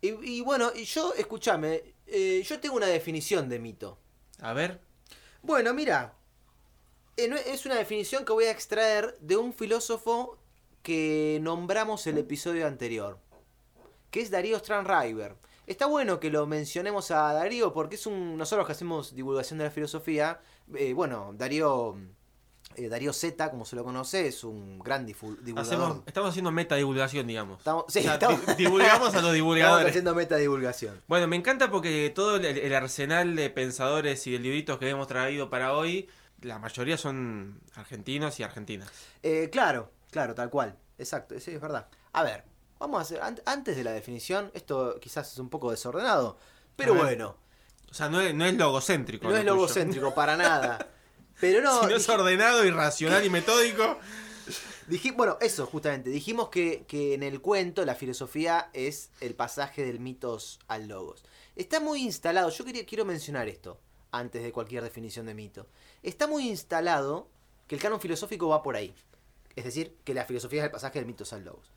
[0.00, 3.98] Y, y bueno, yo, escúchame, eh, yo tengo una definición de mito.
[4.40, 4.80] A ver,
[5.42, 6.14] Bueno, mira,
[7.28, 10.38] no- es una definición que voy a extraer de un filósofo
[10.82, 13.18] que nombramos el episodio anterior,
[14.10, 15.36] que es Darío Stranriver.
[15.70, 19.66] Está bueno que lo mencionemos a Darío porque es un nosotros que hacemos divulgación de
[19.66, 20.40] la filosofía,
[20.74, 21.96] eh, bueno, Darío
[22.74, 25.58] eh, Darío Z, como se lo conoce, es un gran divulgador.
[25.60, 27.58] hacemos, estamos haciendo meta divulgación, digamos.
[27.58, 29.88] Estamos- sí, O sea, estamos- di- divulgamos a los Estamos divulgadores.
[29.90, 31.00] haciendo meta divulgación.
[31.06, 35.06] Bueno, me encanta porque todo el, el arsenal de pensadores y de libritos que hemos
[35.06, 36.08] traído para hoy,
[36.42, 38.90] la mayoría son argentinos y argentinas.
[39.22, 40.76] Eh, claro, claro, tal cual.
[40.98, 41.86] Exacto, sí, es verdad.
[42.12, 42.44] A ver,
[42.80, 46.36] vamos a hacer, an- antes de la definición, esto quizás es un poco desordenado,
[46.74, 47.36] pero bueno,
[47.90, 49.24] O sea, no es, no es logocéntrico.
[49.26, 49.54] no lo es tuyo.
[49.54, 50.88] logocéntrico para nada.
[51.40, 53.98] Pero no, Si no es ordenado, irracional y metódico.
[55.16, 60.00] bueno, eso justamente, dijimos que, que en el cuento la filosofía es el pasaje del
[60.00, 61.24] mitos al logos.
[61.56, 63.78] Está muy instalado, yo quería, quiero mencionar esto,
[64.12, 65.66] antes de cualquier definición de mito.
[66.02, 67.28] Está muy instalado
[67.66, 68.94] que el canon filosófico va por ahí.
[69.56, 71.70] Es decir, que la filosofía es el pasaje del mitos al logos.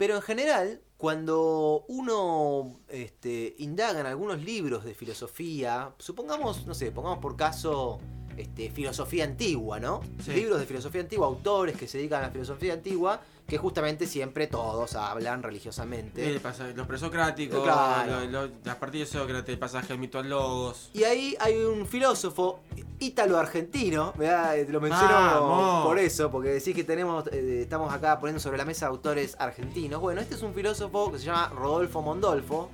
[0.00, 6.90] Pero en general, cuando uno este, indaga en algunos libros de filosofía, supongamos, no sé,
[6.90, 7.98] pongamos por caso
[8.38, 10.00] este, filosofía antigua, ¿no?
[10.24, 10.32] Sí.
[10.32, 14.46] Libros de filosofía antigua, autores que se dedican a la filosofía antigua, que justamente siempre
[14.46, 16.24] todos hablan religiosamente.
[16.30, 18.20] El pasa- los presocráticos, Claro.
[18.26, 20.88] lo- lo- las partidas de Sócrates, el pasaje mito al logos.
[20.94, 22.60] Y ahí hay un filósofo
[23.00, 24.14] ítalo-argentino.
[24.20, 25.84] Eh, lo menciono Vamos.
[25.86, 30.00] por eso, porque decís que tenemos, eh, estamos acá poniendo sobre la mesa autores argentinos.
[30.00, 32.70] Bueno, este es un filósofo que se llama Rodolfo Mondolfo,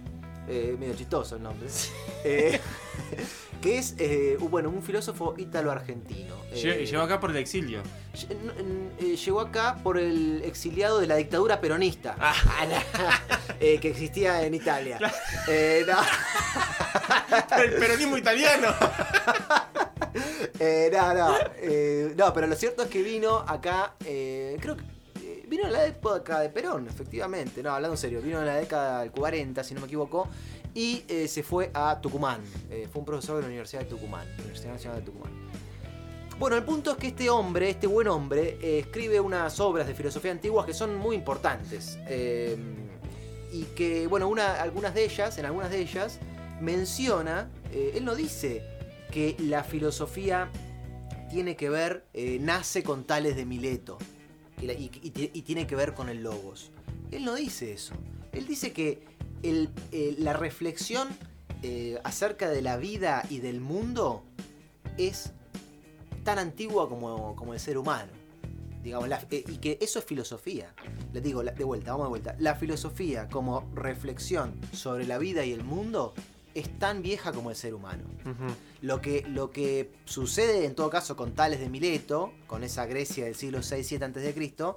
[0.49, 1.69] eh, medio chistoso el nombre,
[2.25, 2.61] eh,
[3.61, 6.35] que es, eh, un- bueno, un filósofo ítalo-argentino.
[6.53, 7.83] Eh, Y llegó acá por el exilio.
[8.29, 12.35] Eh, llegó acá por el exiliado de la dictadura peronista Ah.
[12.69, 12.83] la-
[13.61, 14.99] eh, que existía en Italia.
[15.49, 15.99] Eh, no.
[17.63, 18.69] el peronismo italiano.
[20.59, 21.35] Eh, no, no,
[22.17, 24.85] no, pero lo cierto es que vino acá, eh, creo que
[25.47, 29.01] vino en la época de Perón, efectivamente, no, hablando en serio, vino en la década
[29.01, 30.27] del 40, si no me equivoco,
[30.73, 32.41] y eh, se fue a Tucumán,
[32.91, 35.46] fue un profesor de la Universidad de Tucumán, Universidad Nacional de Tucumán.
[36.39, 39.95] Bueno, el punto es que este hombre, este buen hombre, eh, escribe unas obras de
[39.95, 41.99] filosofía antiguas que son muy importantes.
[42.09, 42.57] eh,
[43.53, 46.19] y que, bueno, una, algunas de ellas, en algunas de ellas,
[46.61, 48.63] menciona, eh, él no dice
[49.11, 50.51] que la filosofía
[51.31, 52.05] tiene que ver,
[52.41, 53.97] nace con Tales de Mileto
[54.61, 54.89] y,
[55.43, 56.71] tiene que ver con el logos.
[57.13, 57.95] Él no dice eso.
[58.33, 59.01] Él dice que
[60.19, 61.09] la reflexión
[62.05, 64.23] acerca de la vida y del mundo
[64.99, 65.33] es
[66.27, 68.13] tan antigua como, como el ser humano.
[68.83, 70.75] Digamos, la- eh, y que eso es filosofía.
[71.15, 72.37] Les digo, la- de vuelta, vamos de vuelta.
[72.39, 76.13] La filosofía como reflexión sobre la vida y el mundo
[76.55, 78.05] es tan vieja como el ser humano.
[78.83, 83.25] Lo que, lo que sucede en todo caso con Tales de Mileto, con esa Grecia
[83.25, 84.77] del siglo 6-7 a.C.,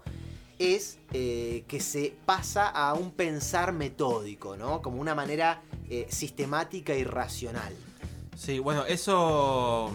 [0.59, 4.81] es eh, que se pasa a un pensar metódico, ¿no?
[4.81, 7.73] Como una manera eh, sistemática y racional.
[8.35, 9.89] Sí, bueno, eso.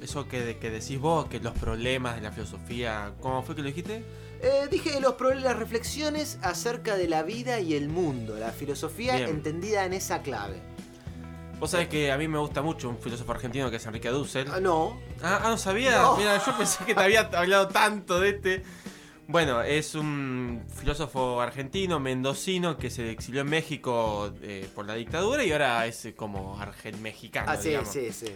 [0.00, 3.12] Eso que, que decís vos, que los problemas de la filosofía.
[3.20, 4.04] ¿Cómo fue que lo dijiste?
[4.42, 9.28] Eh, dije los las reflexiones acerca de la vida y el mundo, la filosofía Bien.
[9.30, 10.60] entendida en esa clave.
[11.58, 14.46] Vos sabés que a mí me gusta mucho un filósofo argentino que es Enrique Dussel.
[14.52, 16.02] Ah, no, Ah, ah, no sabía.
[16.02, 16.16] No.
[16.18, 18.62] Mira, yo pensé que te había hablado tanto de este.
[19.26, 25.42] Bueno, es un filósofo argentino, mendocino, que se exilió en México eh, por la dictadura
[25.44, 27.50] y ahora es eh, como argen mexicano.
[27.50, 27.90] ah, sí, digamos.
[27.90, 28.26] sí, sí.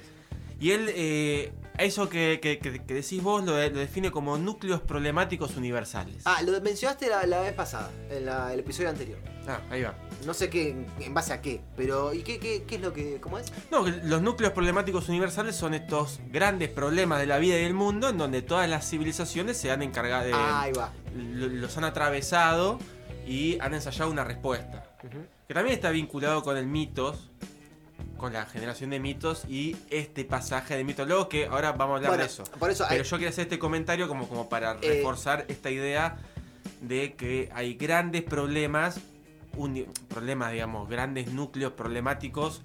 [0.61, 4.37] Y él, eh, eso que, que- que- que decís vos, lo, de- lo define como
[4.37, 6.23] núcleos problemáticos universales.
[6.27, 9.19] Ah, lo mencionaste la, la vez pasada, en la- el episodio anterior.
[9.49, 9.95] Ah, ahí va.
[10.27, 13.19] No sé qué, en base a qué, pero ¿y qué, qué, qué es lo que,
[13.23, 13.51] cómo es?
[13.71, 18.11] No, los núcleos problemáticos universales son estos grandes problemas de la vida y del mundo
[18.11, 20.33] en donde todas las civilizaciones se han encargado de.
[20.35, 20.93] Ah, ahí va.
[21.17, 22.79] lo- los han atravesado
[23.27, 24.85] y han ensayado una respuesta.
[25.49, 27.31] Que también está vinculado con el mitos,
[28.17, 31.07] con la generación de mitos y este pasaje de mitos.
[31.09, 32.45] Luego que ahora vamos a hablar Bueno, de eso.
[32.59, 36.19] por eso Pero yo quería hacer este comentario como, como para Eh, reforzar esta idea
[36.81, 39.01] de que hay grandes problemas,
[40.09, 42.63] problemas, digamos, grandes núcleos problemáticos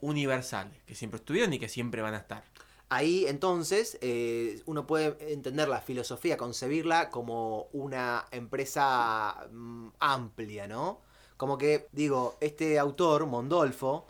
[0.00, 2.42] universales, que siempre estuvieron y que siempre van a estar.
[2.90, 11.00] Ahí entonces eh, uno puede entender la filosofía, concebirla como una empresa mm, amplia, ¿no?
[11.36, 14.06] Como que, digo, este autor, Mondolfo,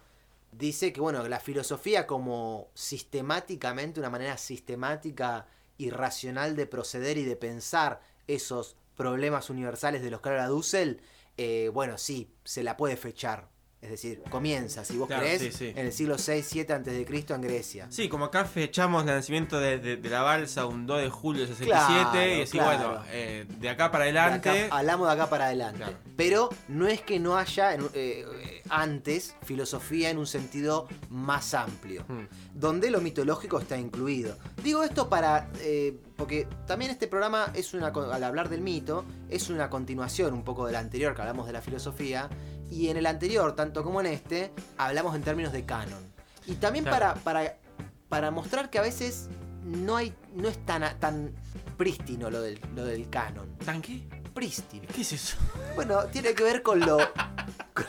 [0.52, 7.24] dice que, bueno, la filosofía como sistemáticamente, una manera sistemática y racional de proceder y
[7.24, 11.00] de pensar esos problemas universales de los que habla Dussel,
[11.36, 13.48] eh, bueno, sí, se la puede fechar.
[13.80, 15.68] Es decir, comienza, si vos Claro, creés, sí, sí.
[15.68, 17.86] en el siglo 6-7 antes de Cristo en Grecia.
[17.90, 21.46] Sí, como acá fechamos el nacimiento de, de- de la balsa un 2 de julio
[21.46, 22.88] del 67 Claro, y así, claro.
[22.88, 24.50] bueno, eh, de acá para De adelante.
[24.64, 25.84] acá- hablamos de acá para adelante.
[26.16, 32.26] Pero no es que no haya eh, antes filosofía en un sentido más amplio, Hmm.
[32.54, 34.36] donde lo mitológico está incluido.
[34.64, 35.48] Digo esto para.
[35.60, 37.86] eh, porque también este programa es una.
[37.88, 41.60] Al hablar del mito, es una continuación un poco del anterior que hablamos de la
[41.62, 42.28] filosofía.
[42.70, 46.02] Y en el anterior, tanto como en este, hablamos en términos de canon.
[46.46, 47.14] Y también Claro.
[47.20, 47.56] para, para,
[48.08, 49.28] para mostrar que a veces
[49.64, 50.14] no hay.
[50.34, 51.32] no es tan, tan
[51.76, 53.56] prístino lo del, lo del canon.
[53.58, 54.00] ¿Tan qué?
[54.34, 54.86] Prístino.
[54.94, 55.36] ¿Qué es eso?
[55.74, 56.96] Bueno, tiene que ver con lo.
[57.74, 57.86] con-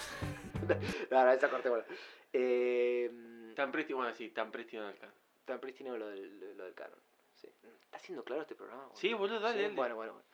[1.12, 1.86] no, no, esa cortémosla.
[2.34, 3.12] Eh,
[3.56, 5.12] Tan prístino, bueno, sí, tan prístino acá.
[5.46, 6.98] tan prístino lo del, lo del canon.
[7.36, 7.50] Sí.
[7.84, 8.84] ¿Está siendo claro este programa?
[8.84, 8.98] boludo?
[8.98, 9.76] Sí, boludo, dale, Sí, dale.
[9.76, 10.28] Bueno, bueno, bueno.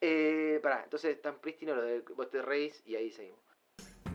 [0.00, 3.40] Eh, pará, entonces tan prístino lo del vos te reís y ahí seguimos.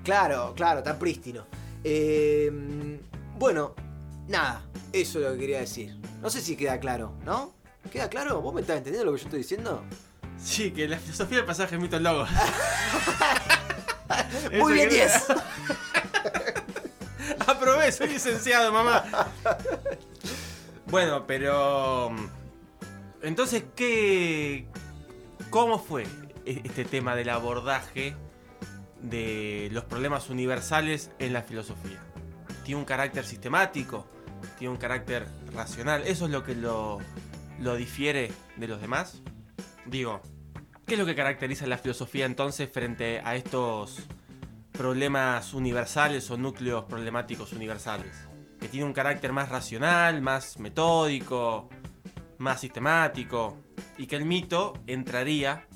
[0.06, 1.46] Claro, claro, tan prístino.
[1.84, 3.00] Eh,
[3.38, 3.74] bueno,
[4.28, 4.62] nada,
[4.94, 5.98] eso es lo que quería decir.
[6.22, 7.54] No sé si queda claro, ¿no?
[7.92, 8.42] ¿Queda claro?
[8.42, 9.84] ¿Vos me estás entendiendo lo que yo estoy diciendo?
[10.38, 12.26] Sí, que la filosofía del pasaje es mito logo.
[14.60, 15.26] Muy bien, que- 10.
[17.48, 19.04] Aprobé, soy licenciado, mamá.
[20.88, 22.12] Bueno, pero.
[23.22, 24.68] Entonces, ¿qué.
[25.50, 26.04] ¿Cómo fue
[26.46, 28.16] e- este tema del abordaje
[29.10, 32.00] de los problemas universales en la filosofía?
[32.64, 34.08] ¿Tiene un carácter sistemático?
[34.58, 36.04] ¿Tiene un carácter racional?
[36.06, 37.00] ¿Eso es lo que lo,
[37.60, 39.22] lo difiere de los demás?
[39.86, 40.22] Digo,
[40.86, 44.08] ¿qué es lo que caracteriza la filosofía entonces frente a estos
[44.76, 48.28] problemas universales o núcleos problemáticos universales.
[48.60, 51.70] Que tiene un carácter más racional, más metódico,
[52.38, 53.58] más sistemático.
[53.98, 55.68] Y que el mito entraría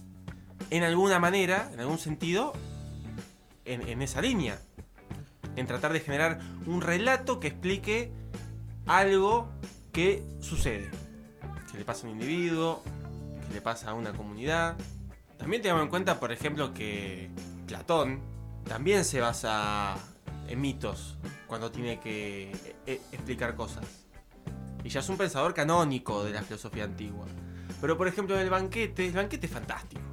[0.70, 2.54] en alguna manera, en algún sentido,
[3.74, 4.60] en, esa línea.
[5.56, 8.12] En tratar de generar un relato que explique
[8.86, 9.50] algo
[9.92, 10.90] que sucede.
[11.72, 12.84] Que le pasa a un individuo,
[13.48, 14.78] que le pasa a una comunidad.
[15.38, 17.30] También tengamos en cuenta, por ejemplo, que
[17.68, 18.22] Platón
[18.66, 19.98] también se basa
[20.48, 22.52] en mitos cuando tiene que
[22.86, 23.86] eh, explicar cosas.
[24.84, 27.26] Y ya es un pensador canónico de la filosofía antigua.
[27.82, 30.09] Pero por ejemplo en el banquete, el banquete es fantástico.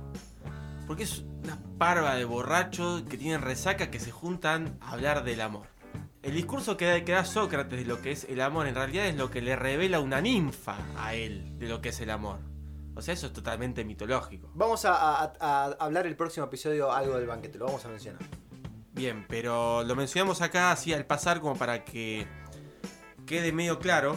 [0.87, 5.41] Porque es una parva de borrachos que tienen resaca que se juntan a hablar del
[5.41, 5.67] amor.
[6.23, 9.07] El discurso que da, que da Sócrates de lo que es el amor en realidad
[9.07, 12.39] es lo que le revela una ninfa a él de lo que es el amor.
[12.95, 14.51] O sea, eso es totalmente mitológico.
[14.55, 18.23] Vamos a, a- a hablar el próximo episodio algo del banquete, lo vamos a mencionar.
[18.93, 22.27] Bien, pero lo mencionamos acá así al pasar como para que
[23.27, 24.17] quede medio claro.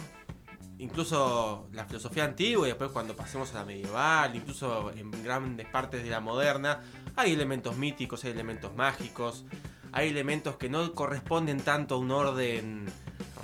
[0.80, 6.02] Incluso la filosofía antigua y después cuando pasemos a la medieval, incluso en grandes partes
[6.02, 6.80] de la moderna,
[7.16, 9.44] hay elementos míticos, hay elementos mágicos,
[9.92, 12.86] hay elementos que no corresponden tanto a un orden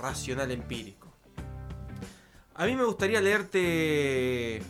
[0.01, 1.13] racional empírico.
[2.55, 4.63] A mí me gustaría leerte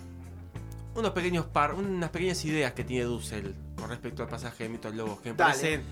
[0.93, 4.89] unos pequeños par, unas pequeñas ideas que tiene Dussel con respecto al pasaje de Mito
[4.89, 5.53] al que me Dale.
[5.53, 5.83] parecen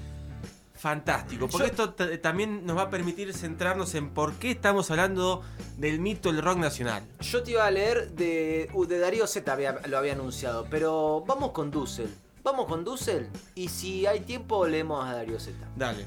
[0.78, 1.50] fantásticos.
[1.52, 5.42] Porque Yo- esto también nos va a permitir centrarnos en por qué estamos hablando
[5.78, 7.04] del mito del rock nacional.
[7.22, 11.24] Yo te iba a leer de, uh, de Darío Z, había- lo había anunciado, pero
[11.28, 12.10] vamos con Dussel.
[12.44, 15.58] Vamos con Dussel y si hay tiempo leemos a Darío Z.
[15.76, 16.06] Dale.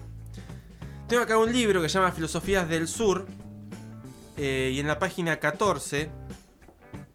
[1.08, 3.26] Tengo acá un libro que se llama Filosofías del Sur.
[4.36, 6.10] eh, y en la página 14.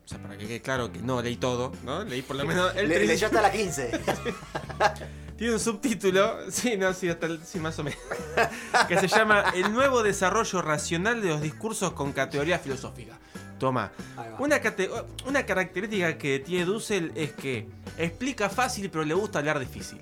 [0.04, 2.04] O sea, para que quede claro que no leí todo, ¿no?
[2.04, 3.91] Leí por lo menos el Le, hasta la 15.
[5.44, 8.00] Tiene un subtítulo, sí, no, sí, hasta el- sí, más o menos,
[8.88, 13.20] que se llama El nuevo desarrollo racional de los discursos con categoría filosófica.
[13.60, 13.91] Toma,
[14.39, 14.89] una, cate-
[15.28, 17.68] una característica que tiene Dussel es que
[17.98, 20.00] explica fácil pero le gusta hablar difícil.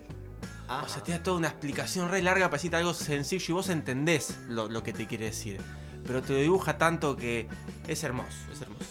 [0.68, 0.84] Ajá.
[0.84, 3.70] O sea, te da toda una explicación re larga para decirte algo sencillo y vos
[3.70, 5.60] entendés lo, lo que te quiere decir.
[6.06, 7.48] Pero te lo dibuja tanto que
[7.88, 8.86] es hermoso, es hermoso.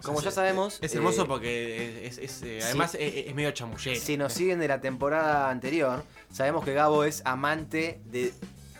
[0.00, 2.64] O sea, Como ya sabemos, Es hermoso eh, porque es, es- eh, sí.
[2.66, 4.00] además es, es medio chamullero.
[4.00, 8.32] Si nos siguen de la temporada anterior, sabemos que Gabo es amante de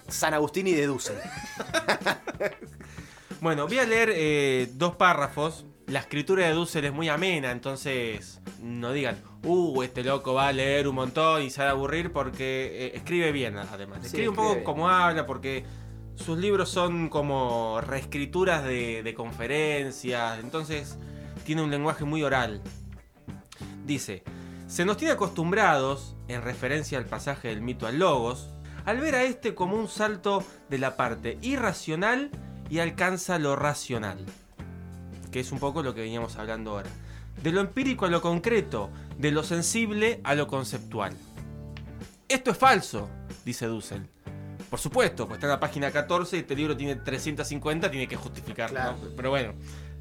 [0.08, 1.16] San Agustín y de Dussel.
[3.40, 5.64] Bueno, voy a leer eh, dos párrafos.
[5.86, 10.52] La escritura de Dussel es muy amena, entonces no digan, uh, este loco va a
[10.52, 14.00] leer un montón y se va a aburrir porque eh, escribe bien, además.
[14.02, 14.64] Sí, escribe un poco bien.
[14.64, 15.64] como habla, porque
[16.24, 20.96] sus libros son como reescrituras de, conferencias, entonces
[21.44, 22.60] tiene un lenguaje muy oral.
[23.86, 24.22] Dice,
[24.68, 28.50] se nos tiene acostumbrados, en referencia al pasaje del mito al logos,
[28.84, 32.30] al ver a este como un salto de la parte irracional
[32.68, 34.24] y alcanza lo racional.
[35.32, 36.90] Que es un poco lo que veníamos hablando ahora.
[37.42, 41.16] De lo empírico a lo concreto, de lo sensible a lo conceptual.
[42.28, 43.08] Esto es falso,
[43.44, 44.06] dice Dussel.
[44.70, 48.16] Por supuesto, pues está en la página 14 y este libro tiene 350, tiene que
[48.16, 48.76] justificarlo.
[48.76, 48.96] Claro.
[49.02, 49.08] ¿no?
[49.16, 49.54] Pero bueno,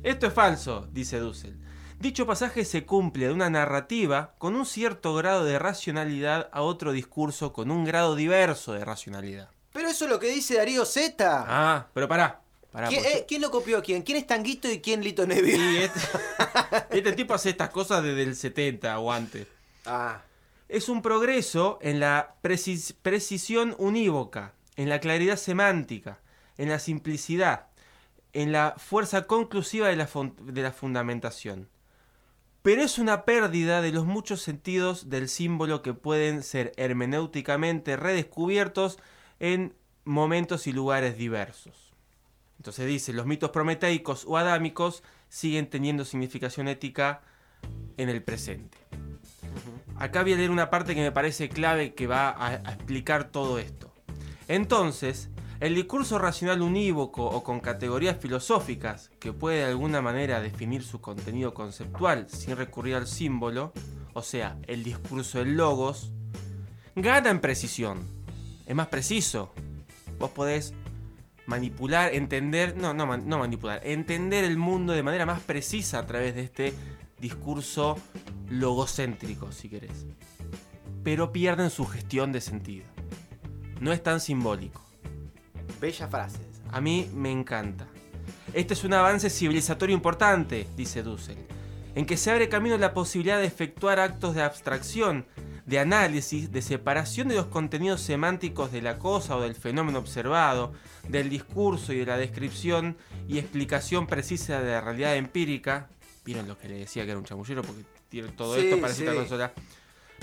[0.04, 1.58] esto es falso, dice Dussel.
[2.00, 6.92] Dicho pasaje se cumple de una narrativa con un cierto grado de racionalidad a otro
[6.94, 9.50] discurso con un grado diverso de racionalidad.
[9.74, 11.46] Pero eso es lo que dice Darío Z.
[11.48, 12.40] Ah, pero pará.
[12.72, 14.04] pará ¿Quién, porque- eh, quién lo copió a quién?
[14.04, 15.58] ¿Quién es Tanguito y quién Lito Neville?
[15.58, 16.00] Sí, este,
[16.98, 19.48] este tipo hace estas cosas desde el 70 o antes.
[19.86, 20.22] Ah,
[20.70, 26.22] Es un progreso en la precis- precisión unívoca, en la claridad semántica,
[26.58, 27.68] en la simplicidad,
[28.32, 31.68] en la fuerza conclusiva de la, fun- de la fundamentación.
[32.62, 39.00] Pero es una pérdida de los muchos sentidos del símbolo que pueden ser hermenéuticamente redescubiertos
[39.42, 39.74] en
[40.06, 41.94] momentos y lugares diversos.
[42.56, 47.20] Entonces dice, los mitos prometeicos o adámicos siguen teniendo significación ética
[47.98, 48.78] en el presente.
[49.98, 53.30] Acá voy a leer una parte que me parece clave que va a, a explicar
[53.30, 53.89] todo esto.
[54.50, 55.30] Entonces,
[55.60, 61.00] el discurso racional unívoco o con categorías filosóficas, que puede de alguna manera definir su
[61.00, 63.72] contenido conceptual sin recurrir al símbolo,
[64.14, 66.12] o sea, el discurso del logos,
[66.96, 68.00] gana en precisión.
[68.66, 69.54] Es más preciso.
[70.18, 70.74] Vos podés
[71.46, 76.34] manipular, entender, no, no, no manipular, entender el mundo de manera más precisa a través
[76.34, 76.74] de este
[77.20, 77.98] discurso
[78.50, 80.08] logocéntrico, si querés.
[81.04, 82.99] Pero pierden su gestión de sentido.
[83.80, 84.82] No es tan simbólico.
[85.80, 86.40] bella frase.
[86.72, 87.88] A mí me encanta.
[88.54, 91.38] Este es un avance civilizatorio importante, dice Dussel,
[91.96, 95.26] en que se abre camino la posibilidad de efectuar actos de abstracción,
[95.66, 100.74] de análisis, de separación de los contenidos semánticos de la cosa o del fenómeno observado,
[101.08, 105.90] del discurso y de la descripción y explicación precisa de la realidad empírica.
[106.26, 108.94] Vieron lo que le decía que era un chamullero porque tiene todo Sí, esto para
[108.94, 109.18] esta sí.
[109.18, 109.54] consola.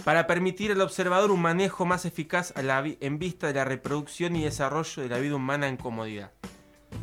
[0.04, 3.64] Para permitir al observador un manejo más eficaz a la vi- en vista de la
[3.64, 6.30] reproducción y desarrollo de la vida humana en comodidad.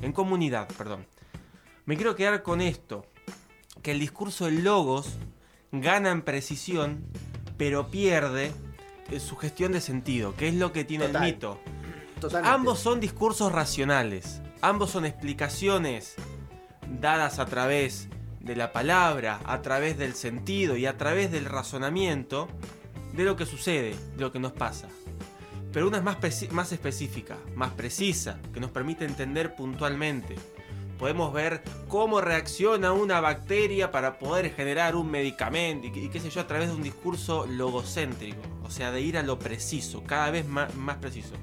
[0.02, 1.06] En comunidad, perdón.
[1.86, 3.06] Me quiero quedar con esto.
[3.82, 5.18] Que el discurso del logos
[5.74, 7.04] gana en precisión,
[7.58, 8.52] pero pierde
[9.12, 11.24] eh, su gestión de sentido, que es lo que tiene Total.
[11.24, 11.60] el mito.
[12.22, 12.56] Totalmente.
[12.56, 14.42] Ambos son discursos racionales.
[14.62, 16.16] Ambos son explicaciones
[17.02, 18.08] dadas a través
[18.40, 22.48] de la palabra, a través del sentido y a través del razonamiento
[23.14, 24.88] de lo que sucede, de lo que nos pasa.
[25.72, 26.18] Pero una es más,
[26.52, 30.36] más específica, más precisa, que nos permite entender puntualmente.
[31.00, 36.42] Podemos ver cómo reacciona una bacteria para poder generar un medicamento y, qué- sé yo
[36.42, 40.48] a través de un discurso logocéntrico, o sea, de ir a lo preciso, cada vez
[40.48, 41.34] más, más preciso.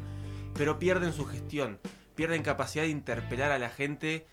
[0.55, 1.79] Pero pierden su gestión,
[2.15, 4.27] pierden capacidad de interpelar a la gente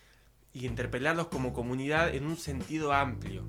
[0.53, 3.43] y interpelarlos como comunidad en un sentido amplio.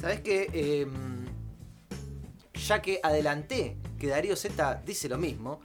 [0.00, 0.50] ¿Sabes qué?
[0.52, 1.26] Em,
[2.66, 5.60] ya que adelanté que Darío Z dice lo mismo,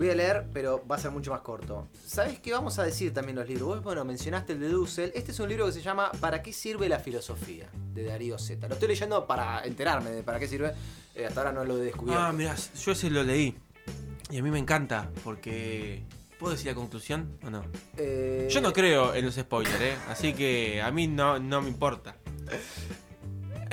[0.00, 1.86] Voy a leer, pero va a ser mucho más corto.
[2.06, 3.68] ¿Sabes qué vamos a decir también los libros?
[3.68, 5.12] Vos, bueno, mencionaste el de Dussel.
[5.14, 7.68] Este es un libro que se llama ¿Para qué sirve la filosofía?
[7.92, 8.66] de Darío Z.
[8.66, 10.72] Lo estoy leyendo para enterarme de para qué sirve.
[11.14, 12.18] Eh, hasta ahora no lo he descubierto.
[12.18, 13.54] Ah, mira, yo ese lo leí.
[14.30, 16.02] Y a mí me encanta, porque.
[16.38, 17.62] ¿Puedo decir la conclusión o no?
[17.98, 19.96] Eh, Yo no creo en los spoilers, ¿eh?
[20.08, 22.16] Así que a mí no, no me importa.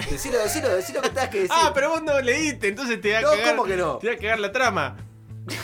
[0.10, 1.52] Decilo, decilo, decilo que tengas que decir.
[1.54, 3.50] Ah, pero vos no leíste, entonces te va a No, cagar.
[3.56, 3.98] ¿cómo que no?
[3.98, 4.98] Te va a cagar la trama.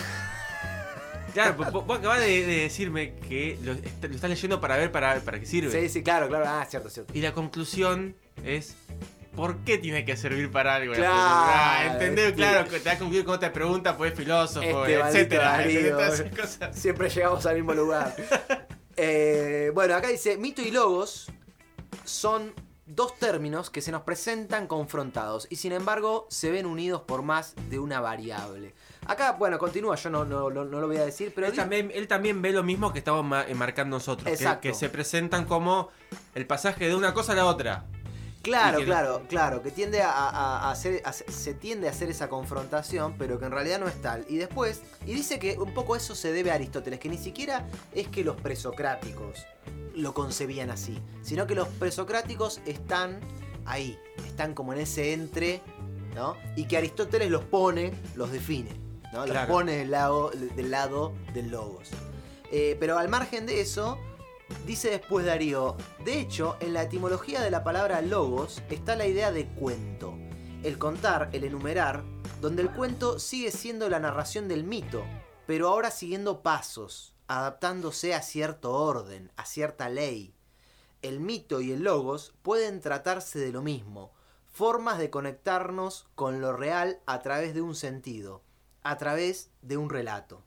[1.33, 4.91] Claro, vos, vos acabás de, de decirme que lo, est- lo estás leyendo para ver
[4.91, 5.71] para, para qué sirve.
[5.71, 6.45] Sí, sí, claro, claro.
[6.47, 7.11] Ah, cierto, cierto.
[7.15, 8.15] Y la conclusión
[8.45, 8.75] es.
[9.35, 10.91] ¿Por qué tiene que servir para algo?
[10.91, 11.13] la Claro?
[11.17, 12.25] Ah, ¿Entendés?
[12.25, 15.63] este- Claro, te vas a concluir con otra pregunta, pues filósofo, Este etcétera.
[16.71, 18.15] Siempre llegamos al mismo lugar.
[18.95, 21.25] Eh, bueno, acá dice, mito y logos
[22.05, 22.53] son
[22.85, 27.55] dos términos que se nos presentan confrontados y sin embargo se ven unidos por más
[27.69, 28.73] de una variable.
[29.05, 31.47] Acá, bueno, continúa, yo no, no, no- no lo voy a decir, pero...
[31.47, 34.29] Él también, él también ve lo mismo que estamos ma- eh, marcando nosotros.
[34.61, 35.89] Que, se presentan como
[36.35, 37.85] el pasaje de una cosa a la otra.
[38.43, 42.09] Claro, que- claro, claro, que tiende a, a- a hacer, a- se tiende a hacer
[42.09, 44.25] esa confrontación, pero que en realidad no es tal.
[44.29, 47.65] Y después, y dice que un poco eso se debe a Aristóteles, que ni siquiera
[47.93, 49.45] es que los presocráticos
[49.95, 53.19] lo concebían así, sino que los presocráticos están
[53.65, 55.61] ahí, están como en ese entre,
[56.15, 56.35] ¿no?
[56.57, 58.71] Y que Aristóteles los pone, los define,
[59.13, 59.25] ¿no?
[59.25, 61.89] Los pone del lado del, lado del logos.
[62.51, 63.97] Eh, pero al margen de eso,
[64.65, 65.75] Dice después Darío,
[66.05, 70.17] de hecho, en la etimología de la palabra logos está la idea de cuento.
[70.63, 72.03] El contar, el enumerar,
[72.39, 75.03] donde el cuento sigue siendo la narración del mito,
[75.45, 80.33] pero ahora siguiendo pasos, adaptándose a cierto orden, a cierta ley.
[81.01, 84.13] El mito y el logos pueden tratarse de lo mismo,
[84.51, 88.41] formas de conectarnos con lo real a través de un sentido,
[88.83, 90.43] a través de un relato.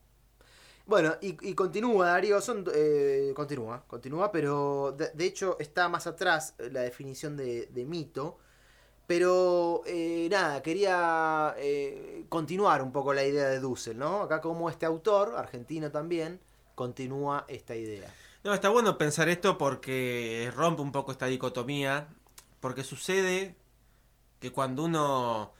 [0.87, 6.69] Bueno, y, continúa, Darío, son, eh, continúa, continúa, pero de, hecho está más atrás eh,
[6.71, 8.39] la definición de, mito.
[9.05, 11.55] Pero eh, nada, quería
[12.29, 14.23] continuar un poco la idea de Dussel, ¿no?
[14.23, 16.39] Acá como este autor, argentino también,
[16.75, 18.13] continúa esta idea.
[18.43, 22.07] No, está bueno pensar esto porque rompe un poco esta dicotomía.
[22.59, 23.55] Porque sucede
[24.39, 25.53] que cuando uno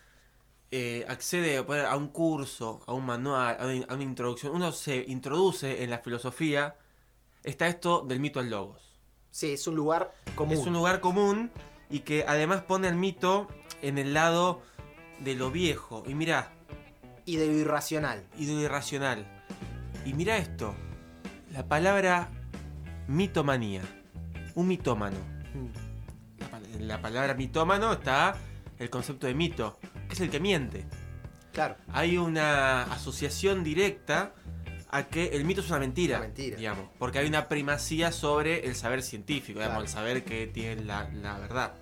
[0.69, 5.89] eh, accede a un curso, a un manual, a una, introducción, uno se introduce en
[5.89, 6.75] la filosofía,
[7.43, 8.81] está esto del mito al logos.
[9.31, 10.57] Sí, es un lugar común.
[10.57, 11.51] Es un lugar común
[11.89, 13.47] y que además pone el mito
[13.81, 14.61] en el lado
[15.19, 16.03] de lo viejo.
[16.05, 16.51] Y mira,
[17.25, 18.25] Y de lo irracional.
[18.37, 19.25] y de lo irracional.
[20.05, 20.75] Y mira esto,
[21.51, 22.29] la palabra
[23.07, 23.83] mitomanía,
[24.55, 25.17] un mitómano.
[26.73, 28.35] En la palabra mitómano está
[28.77, 29.79] el concepto de mito,
[30.13, 30.85] es el que miente.
[31.53, 31.75] Claro.
[31.91, 34.33] Hay una asociación directa
[34.89, 36.57] a que el mito es una mentira, Una mentira.
[36.57, 39.85] digamos, porque hay una primacía sobre el saber científico, digamos, Claro.
[39.85, 41.73] el saber que tiene la, la verdad.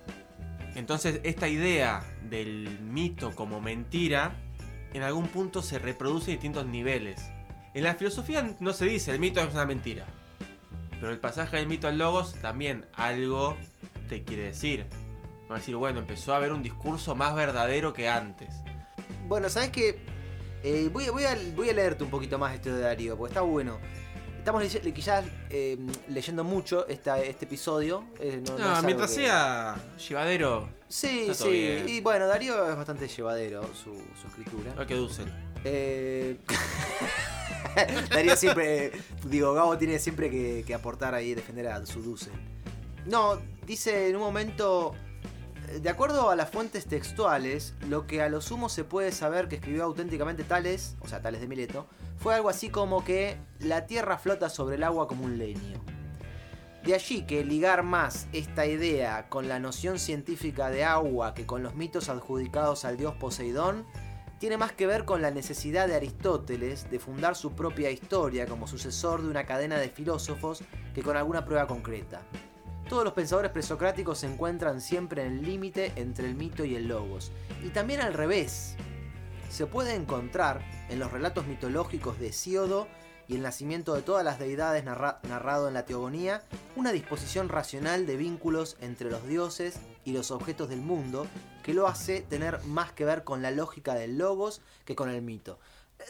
[0.74, 4.34] Entonces, esta idea del mito como mentira,
[4.92, 7.20] en algún punto se reproduce en distintos niveles.
[7.74, 10.06] En la filosofía no se dice el mito es una mentira,
[10.98, 13.56] pero el pasaje del mito al logos también algo
[14.08, 14.86] te quiere decir.
[15.50, 18.54] Va a decir, bueno, empezó a haber un discurso más verdadero que antes.
[19.28, 19.98] Bueno, ¿sabes qué?
[20.62, 23.32] Eh, voy, a- voy, a, voy a leerte un poquito más esto de Darío, porque
[23.32, 23.78] está bueno.
[24.38, 24.62] Estamos
[24.94, 25.76] quizás eh,
[26.08, 28.04] leyendo mucho esta, este episodio.
[28.20, 29.76] eh, no- mientras que- sea
[30.08, 31.50] llevadero, Sí, sí.
[31.50, 31.88] bien.
[31.88, 34.72] Y bueno, Darío es bastante llevadero su, su escritura.
[34.76, 35.32] no que Dussel.
[35.64, 36.38] Eh,
[38.10, 38.92] Darío siempre,
[39.24, 42.30] digo, Gabo tiene siempre que, que aportar ahí, defender a su Duce.
[43.04, 44.94] No, dice en un momento,
[45.66, 49.56] de acuerdo a las fuentes textuales, lo que a lo sumo se puede saber que
[49.56, 51.86] escribió auténticamente Tales, o sea, Tales de Mileto,
[52.16, 55.82] fue algo así como que la tierra flota sobre el agua como un leño.
[56.84, 61.62] De allí que ligar más esta idea con la noción científica de agua que con
[61.62, 63.84] los mitos adjudicados al dios Poseidón
[64.38, 68.68] tiene más que ver con la necesidad de Aristóteles de fundar su propia historia como
[68.68, 70.62] sucesor de una cadena de filósofos
[70.94, 72.22] que con alguna prueba concreta.
[72.88, 76.86] Todos los pensadores presocráticos se encuentran siempre en el límite entre el mito y el
[76.86, 77.32] logos,
[77.64, 78.76] y también al revés.
[79.50, 82.86] Se puede encontrar en los relatos mitológicos de Hesíodo
[83.28, 86.42] y el nacimiento de todas las deidades narra- narrado en la Teogonía
[86.76, 91.26] una disposición racional de vínculos entre los dioses y los objetos del mundo
[91.64, 95.22] que lo hace tener más que ver con la lógica del logos que con el
[95.22, 95.58] mito.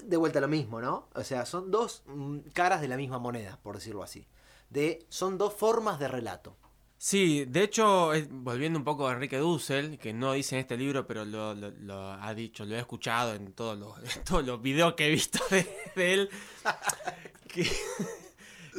[0.02, 1.08] De vuelta lo mismo, ¿no?
[1.14, 4.26] O sea, son dos mm, caras de la misma moneda, por decirlo así.
[4.68, 6.56] De, son dos formas de relato.
[6.98, 11.06] Sí, de hecho, volviendo un poco a Enrique Dussel, que no dice en este libro,
[11.06, 13.94] pero lo, lo- ha dicho, lo he escuchado en todos los,
[14.24, 15.66] todos los videos que he visto de,
[16.14, 16.30] él,
[17.48, 17.66] que,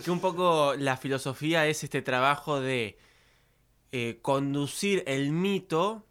[0.10, 2.98] un poco la filosofía es este trabajo de
[3.92, 6.06] eh, conducir el mito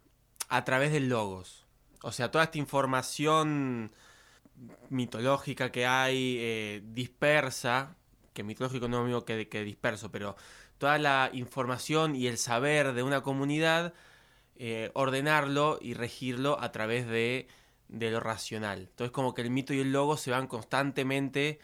[0.49, 1.65] a través del logos.
[2.03, 3.91] O sea, toda esta información
[4.89, 7.95] mitológica que hay, eh, dispersa,
[8.33, 10.35] que mitológico no es que, que disperso, pero
[10.77, 13.93] toda la información y el saber de una comunidad,
[14.57, 17.47] eh, ordenarlo y regirlo a través de,
[17.87, 18.79] de lo racional.
[18.89, 21.59] Entonces como que el mito y el logo se van constantemente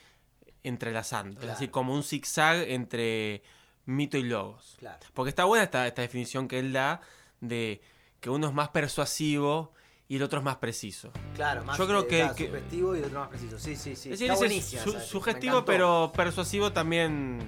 [0.63, 1.41] entrelazando.
[1.41, 3.43] Es decir, como un zigzag entre
[3.85, 4.75] mito y logos.
[4.79, 4.99] Claro.
[5.13, 7.01] Porque está buena esta, esta definición que él da
[7.41, 7.81] de
[8.19, 9.73] que uno es más persuasivo
[10.07, 11.11] y el otro es más preciso.
[11.35, 13.59] Claro, más Yo creo que- que- sugestivo y el otro más preciso.
[13.59, 14.11] Sí, sí, sí.
[14.13, 17.39] Es decir, Está sugestivo, pero persuasivo también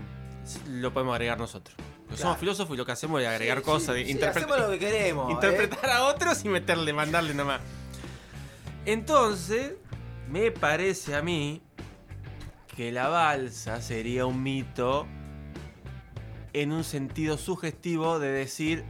[0.69, 1.75] lo podemos agregar nosotros.
[1.77, 2.21] Porque Claro.
[2.21, 5.29] somos filósofos y lo que hacemos es agregar Sí, cosas, sí, hacemos lo que queremos.
[5.29, 5.33] ¿eh?
[5.33, 7.61] interpretar a otros y meterle, mandarle nomás.
[8.85, 9.73] Entonces,
[10.29, 11.61] me parece a mí
[12.75, 15.07] que la balsa sería un mito
[16.53, 18.83] en un sentido sugestivo de decir,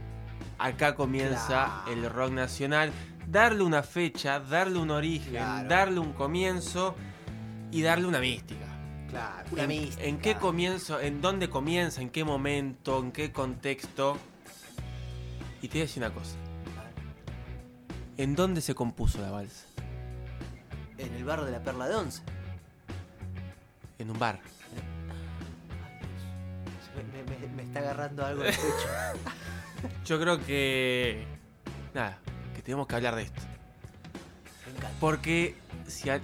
[0.58, 1.46] acá comienza
[1.84, 1.92] Claro.
[1.92, 2.92] el rock nacional,
[3.26, 5.68] darle una fecha, darle un origen, Claro.
[5.68, 6.94] darle un comienzo
[7.72, 8.65] y darle una mística.
[9.16, 10.04] Claro, una en, mística.
[10.04, 14.18] en qué comienzo, en dónde comienza, en qué momento, en qué contexto.
[15.62, 16.36] Y te voy a decir una cosa.
[18.18, 19.64] ¿En dónde se compuso la balsa?
[20.98, 22.22] En el barrio de la Perla de Once.
[23.98, 24.38] En un bar.
[27.12, 28.68] Me, me- me- está agarrando algo el pecho.
[30.06, 31.26] Yo creo que.
[31.94, 32.18] Nada,
[32.54, 33.42] que tenemos que hablar de esto.
[34.66, 34.96] Me encanta.
[35.00, 35.54] Porque
[35.86, 36.20] si a-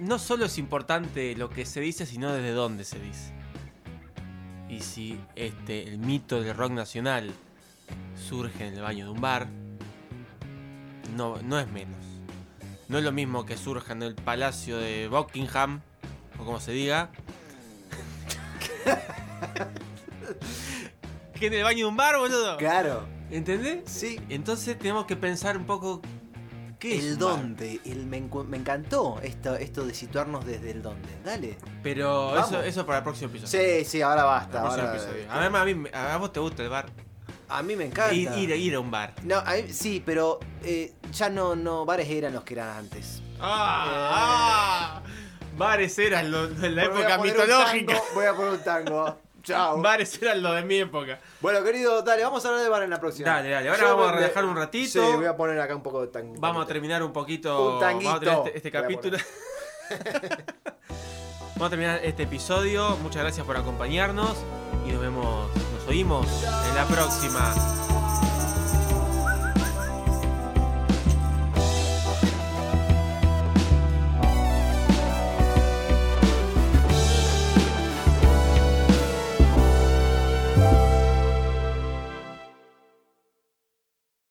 [0.00, 3.32] no solo es importante lo que se dice, sino desde dónde se dice.
[4.68, 7.32] Y si este, el mito del rock nacional
[8.16, 9.48] surge en el baño de un bar,
[11.16, 11.98] no, no es menos.
[12.88, 15.80] No es lo mismo que surja en el palacio de Buckingham,
[16.38, 17.10] o como se diga,
[21.34, 22.56] que en el baño de un bar, boludo.
[22.56, 23.06] Claro.
[23.30, 23.82] ¿Entendés?
[23.86, 24.20] Sí.
[24.28, 26.00] Entonces tenemos que pensar un poco
[26.80, 27.18] qué es El bar?
[27.36, 27.80] dónde.
[27.84, 31.08] El, me, me encantó esto, esto de situarnos desde el dónde.
[31.24, 31.56] Dale.
[31.84, 32.48] Pero Vamos.
[32.50, 33.48] eso, eso para el próximo episodio.
[33.78, 34.60] Sí, sí, ahora basta.
[34.62, 36.86] Ahora- a, mí, me- a vos te gusta el bar.
[37.48, 38.14] A mí me encanta.
[38.14, 39.14] Ir, ir, ir a un bar.
[39.22, 43.22] No, a mí- sí, pero eh, ya no, no, bares eran los que eran antes.
[43.40, 45.02] ¡Ah!
[45.02, 45.02] ah.
[45.56, 47.92] Bares eran lo de la a época mitológica.
[47.94, 49.18] tango, voy a poner un tango.
[49.42, 49.80] Chao.
[49.82, 51.18] Bares eran lo de mi época.
[51.40, 53.28] Bueno, querido, dale, vamos a hablar de bar en la próxima.
[53.30, 54.90] Dale, dale, ahora Yo vamos a me- relajar un ratito.
[54.92, 56.34] Sí, voy a poner acá un poco de tango.
[56.38, 57.74] Vamos a terminar un poquito.
[57.74, 58.10] Un tanguito.
[58.10, 59.18] Vamos a terminar este, este Voy a capítulo.
[61.54, 62.96] vamos a terminar este episodio.
[63.02, 64.36] Muchas gracias por acompañarnos.
[64.86, 66.26] Y nos vemos, nos oímos
[66.68, 67.54] en la próxima.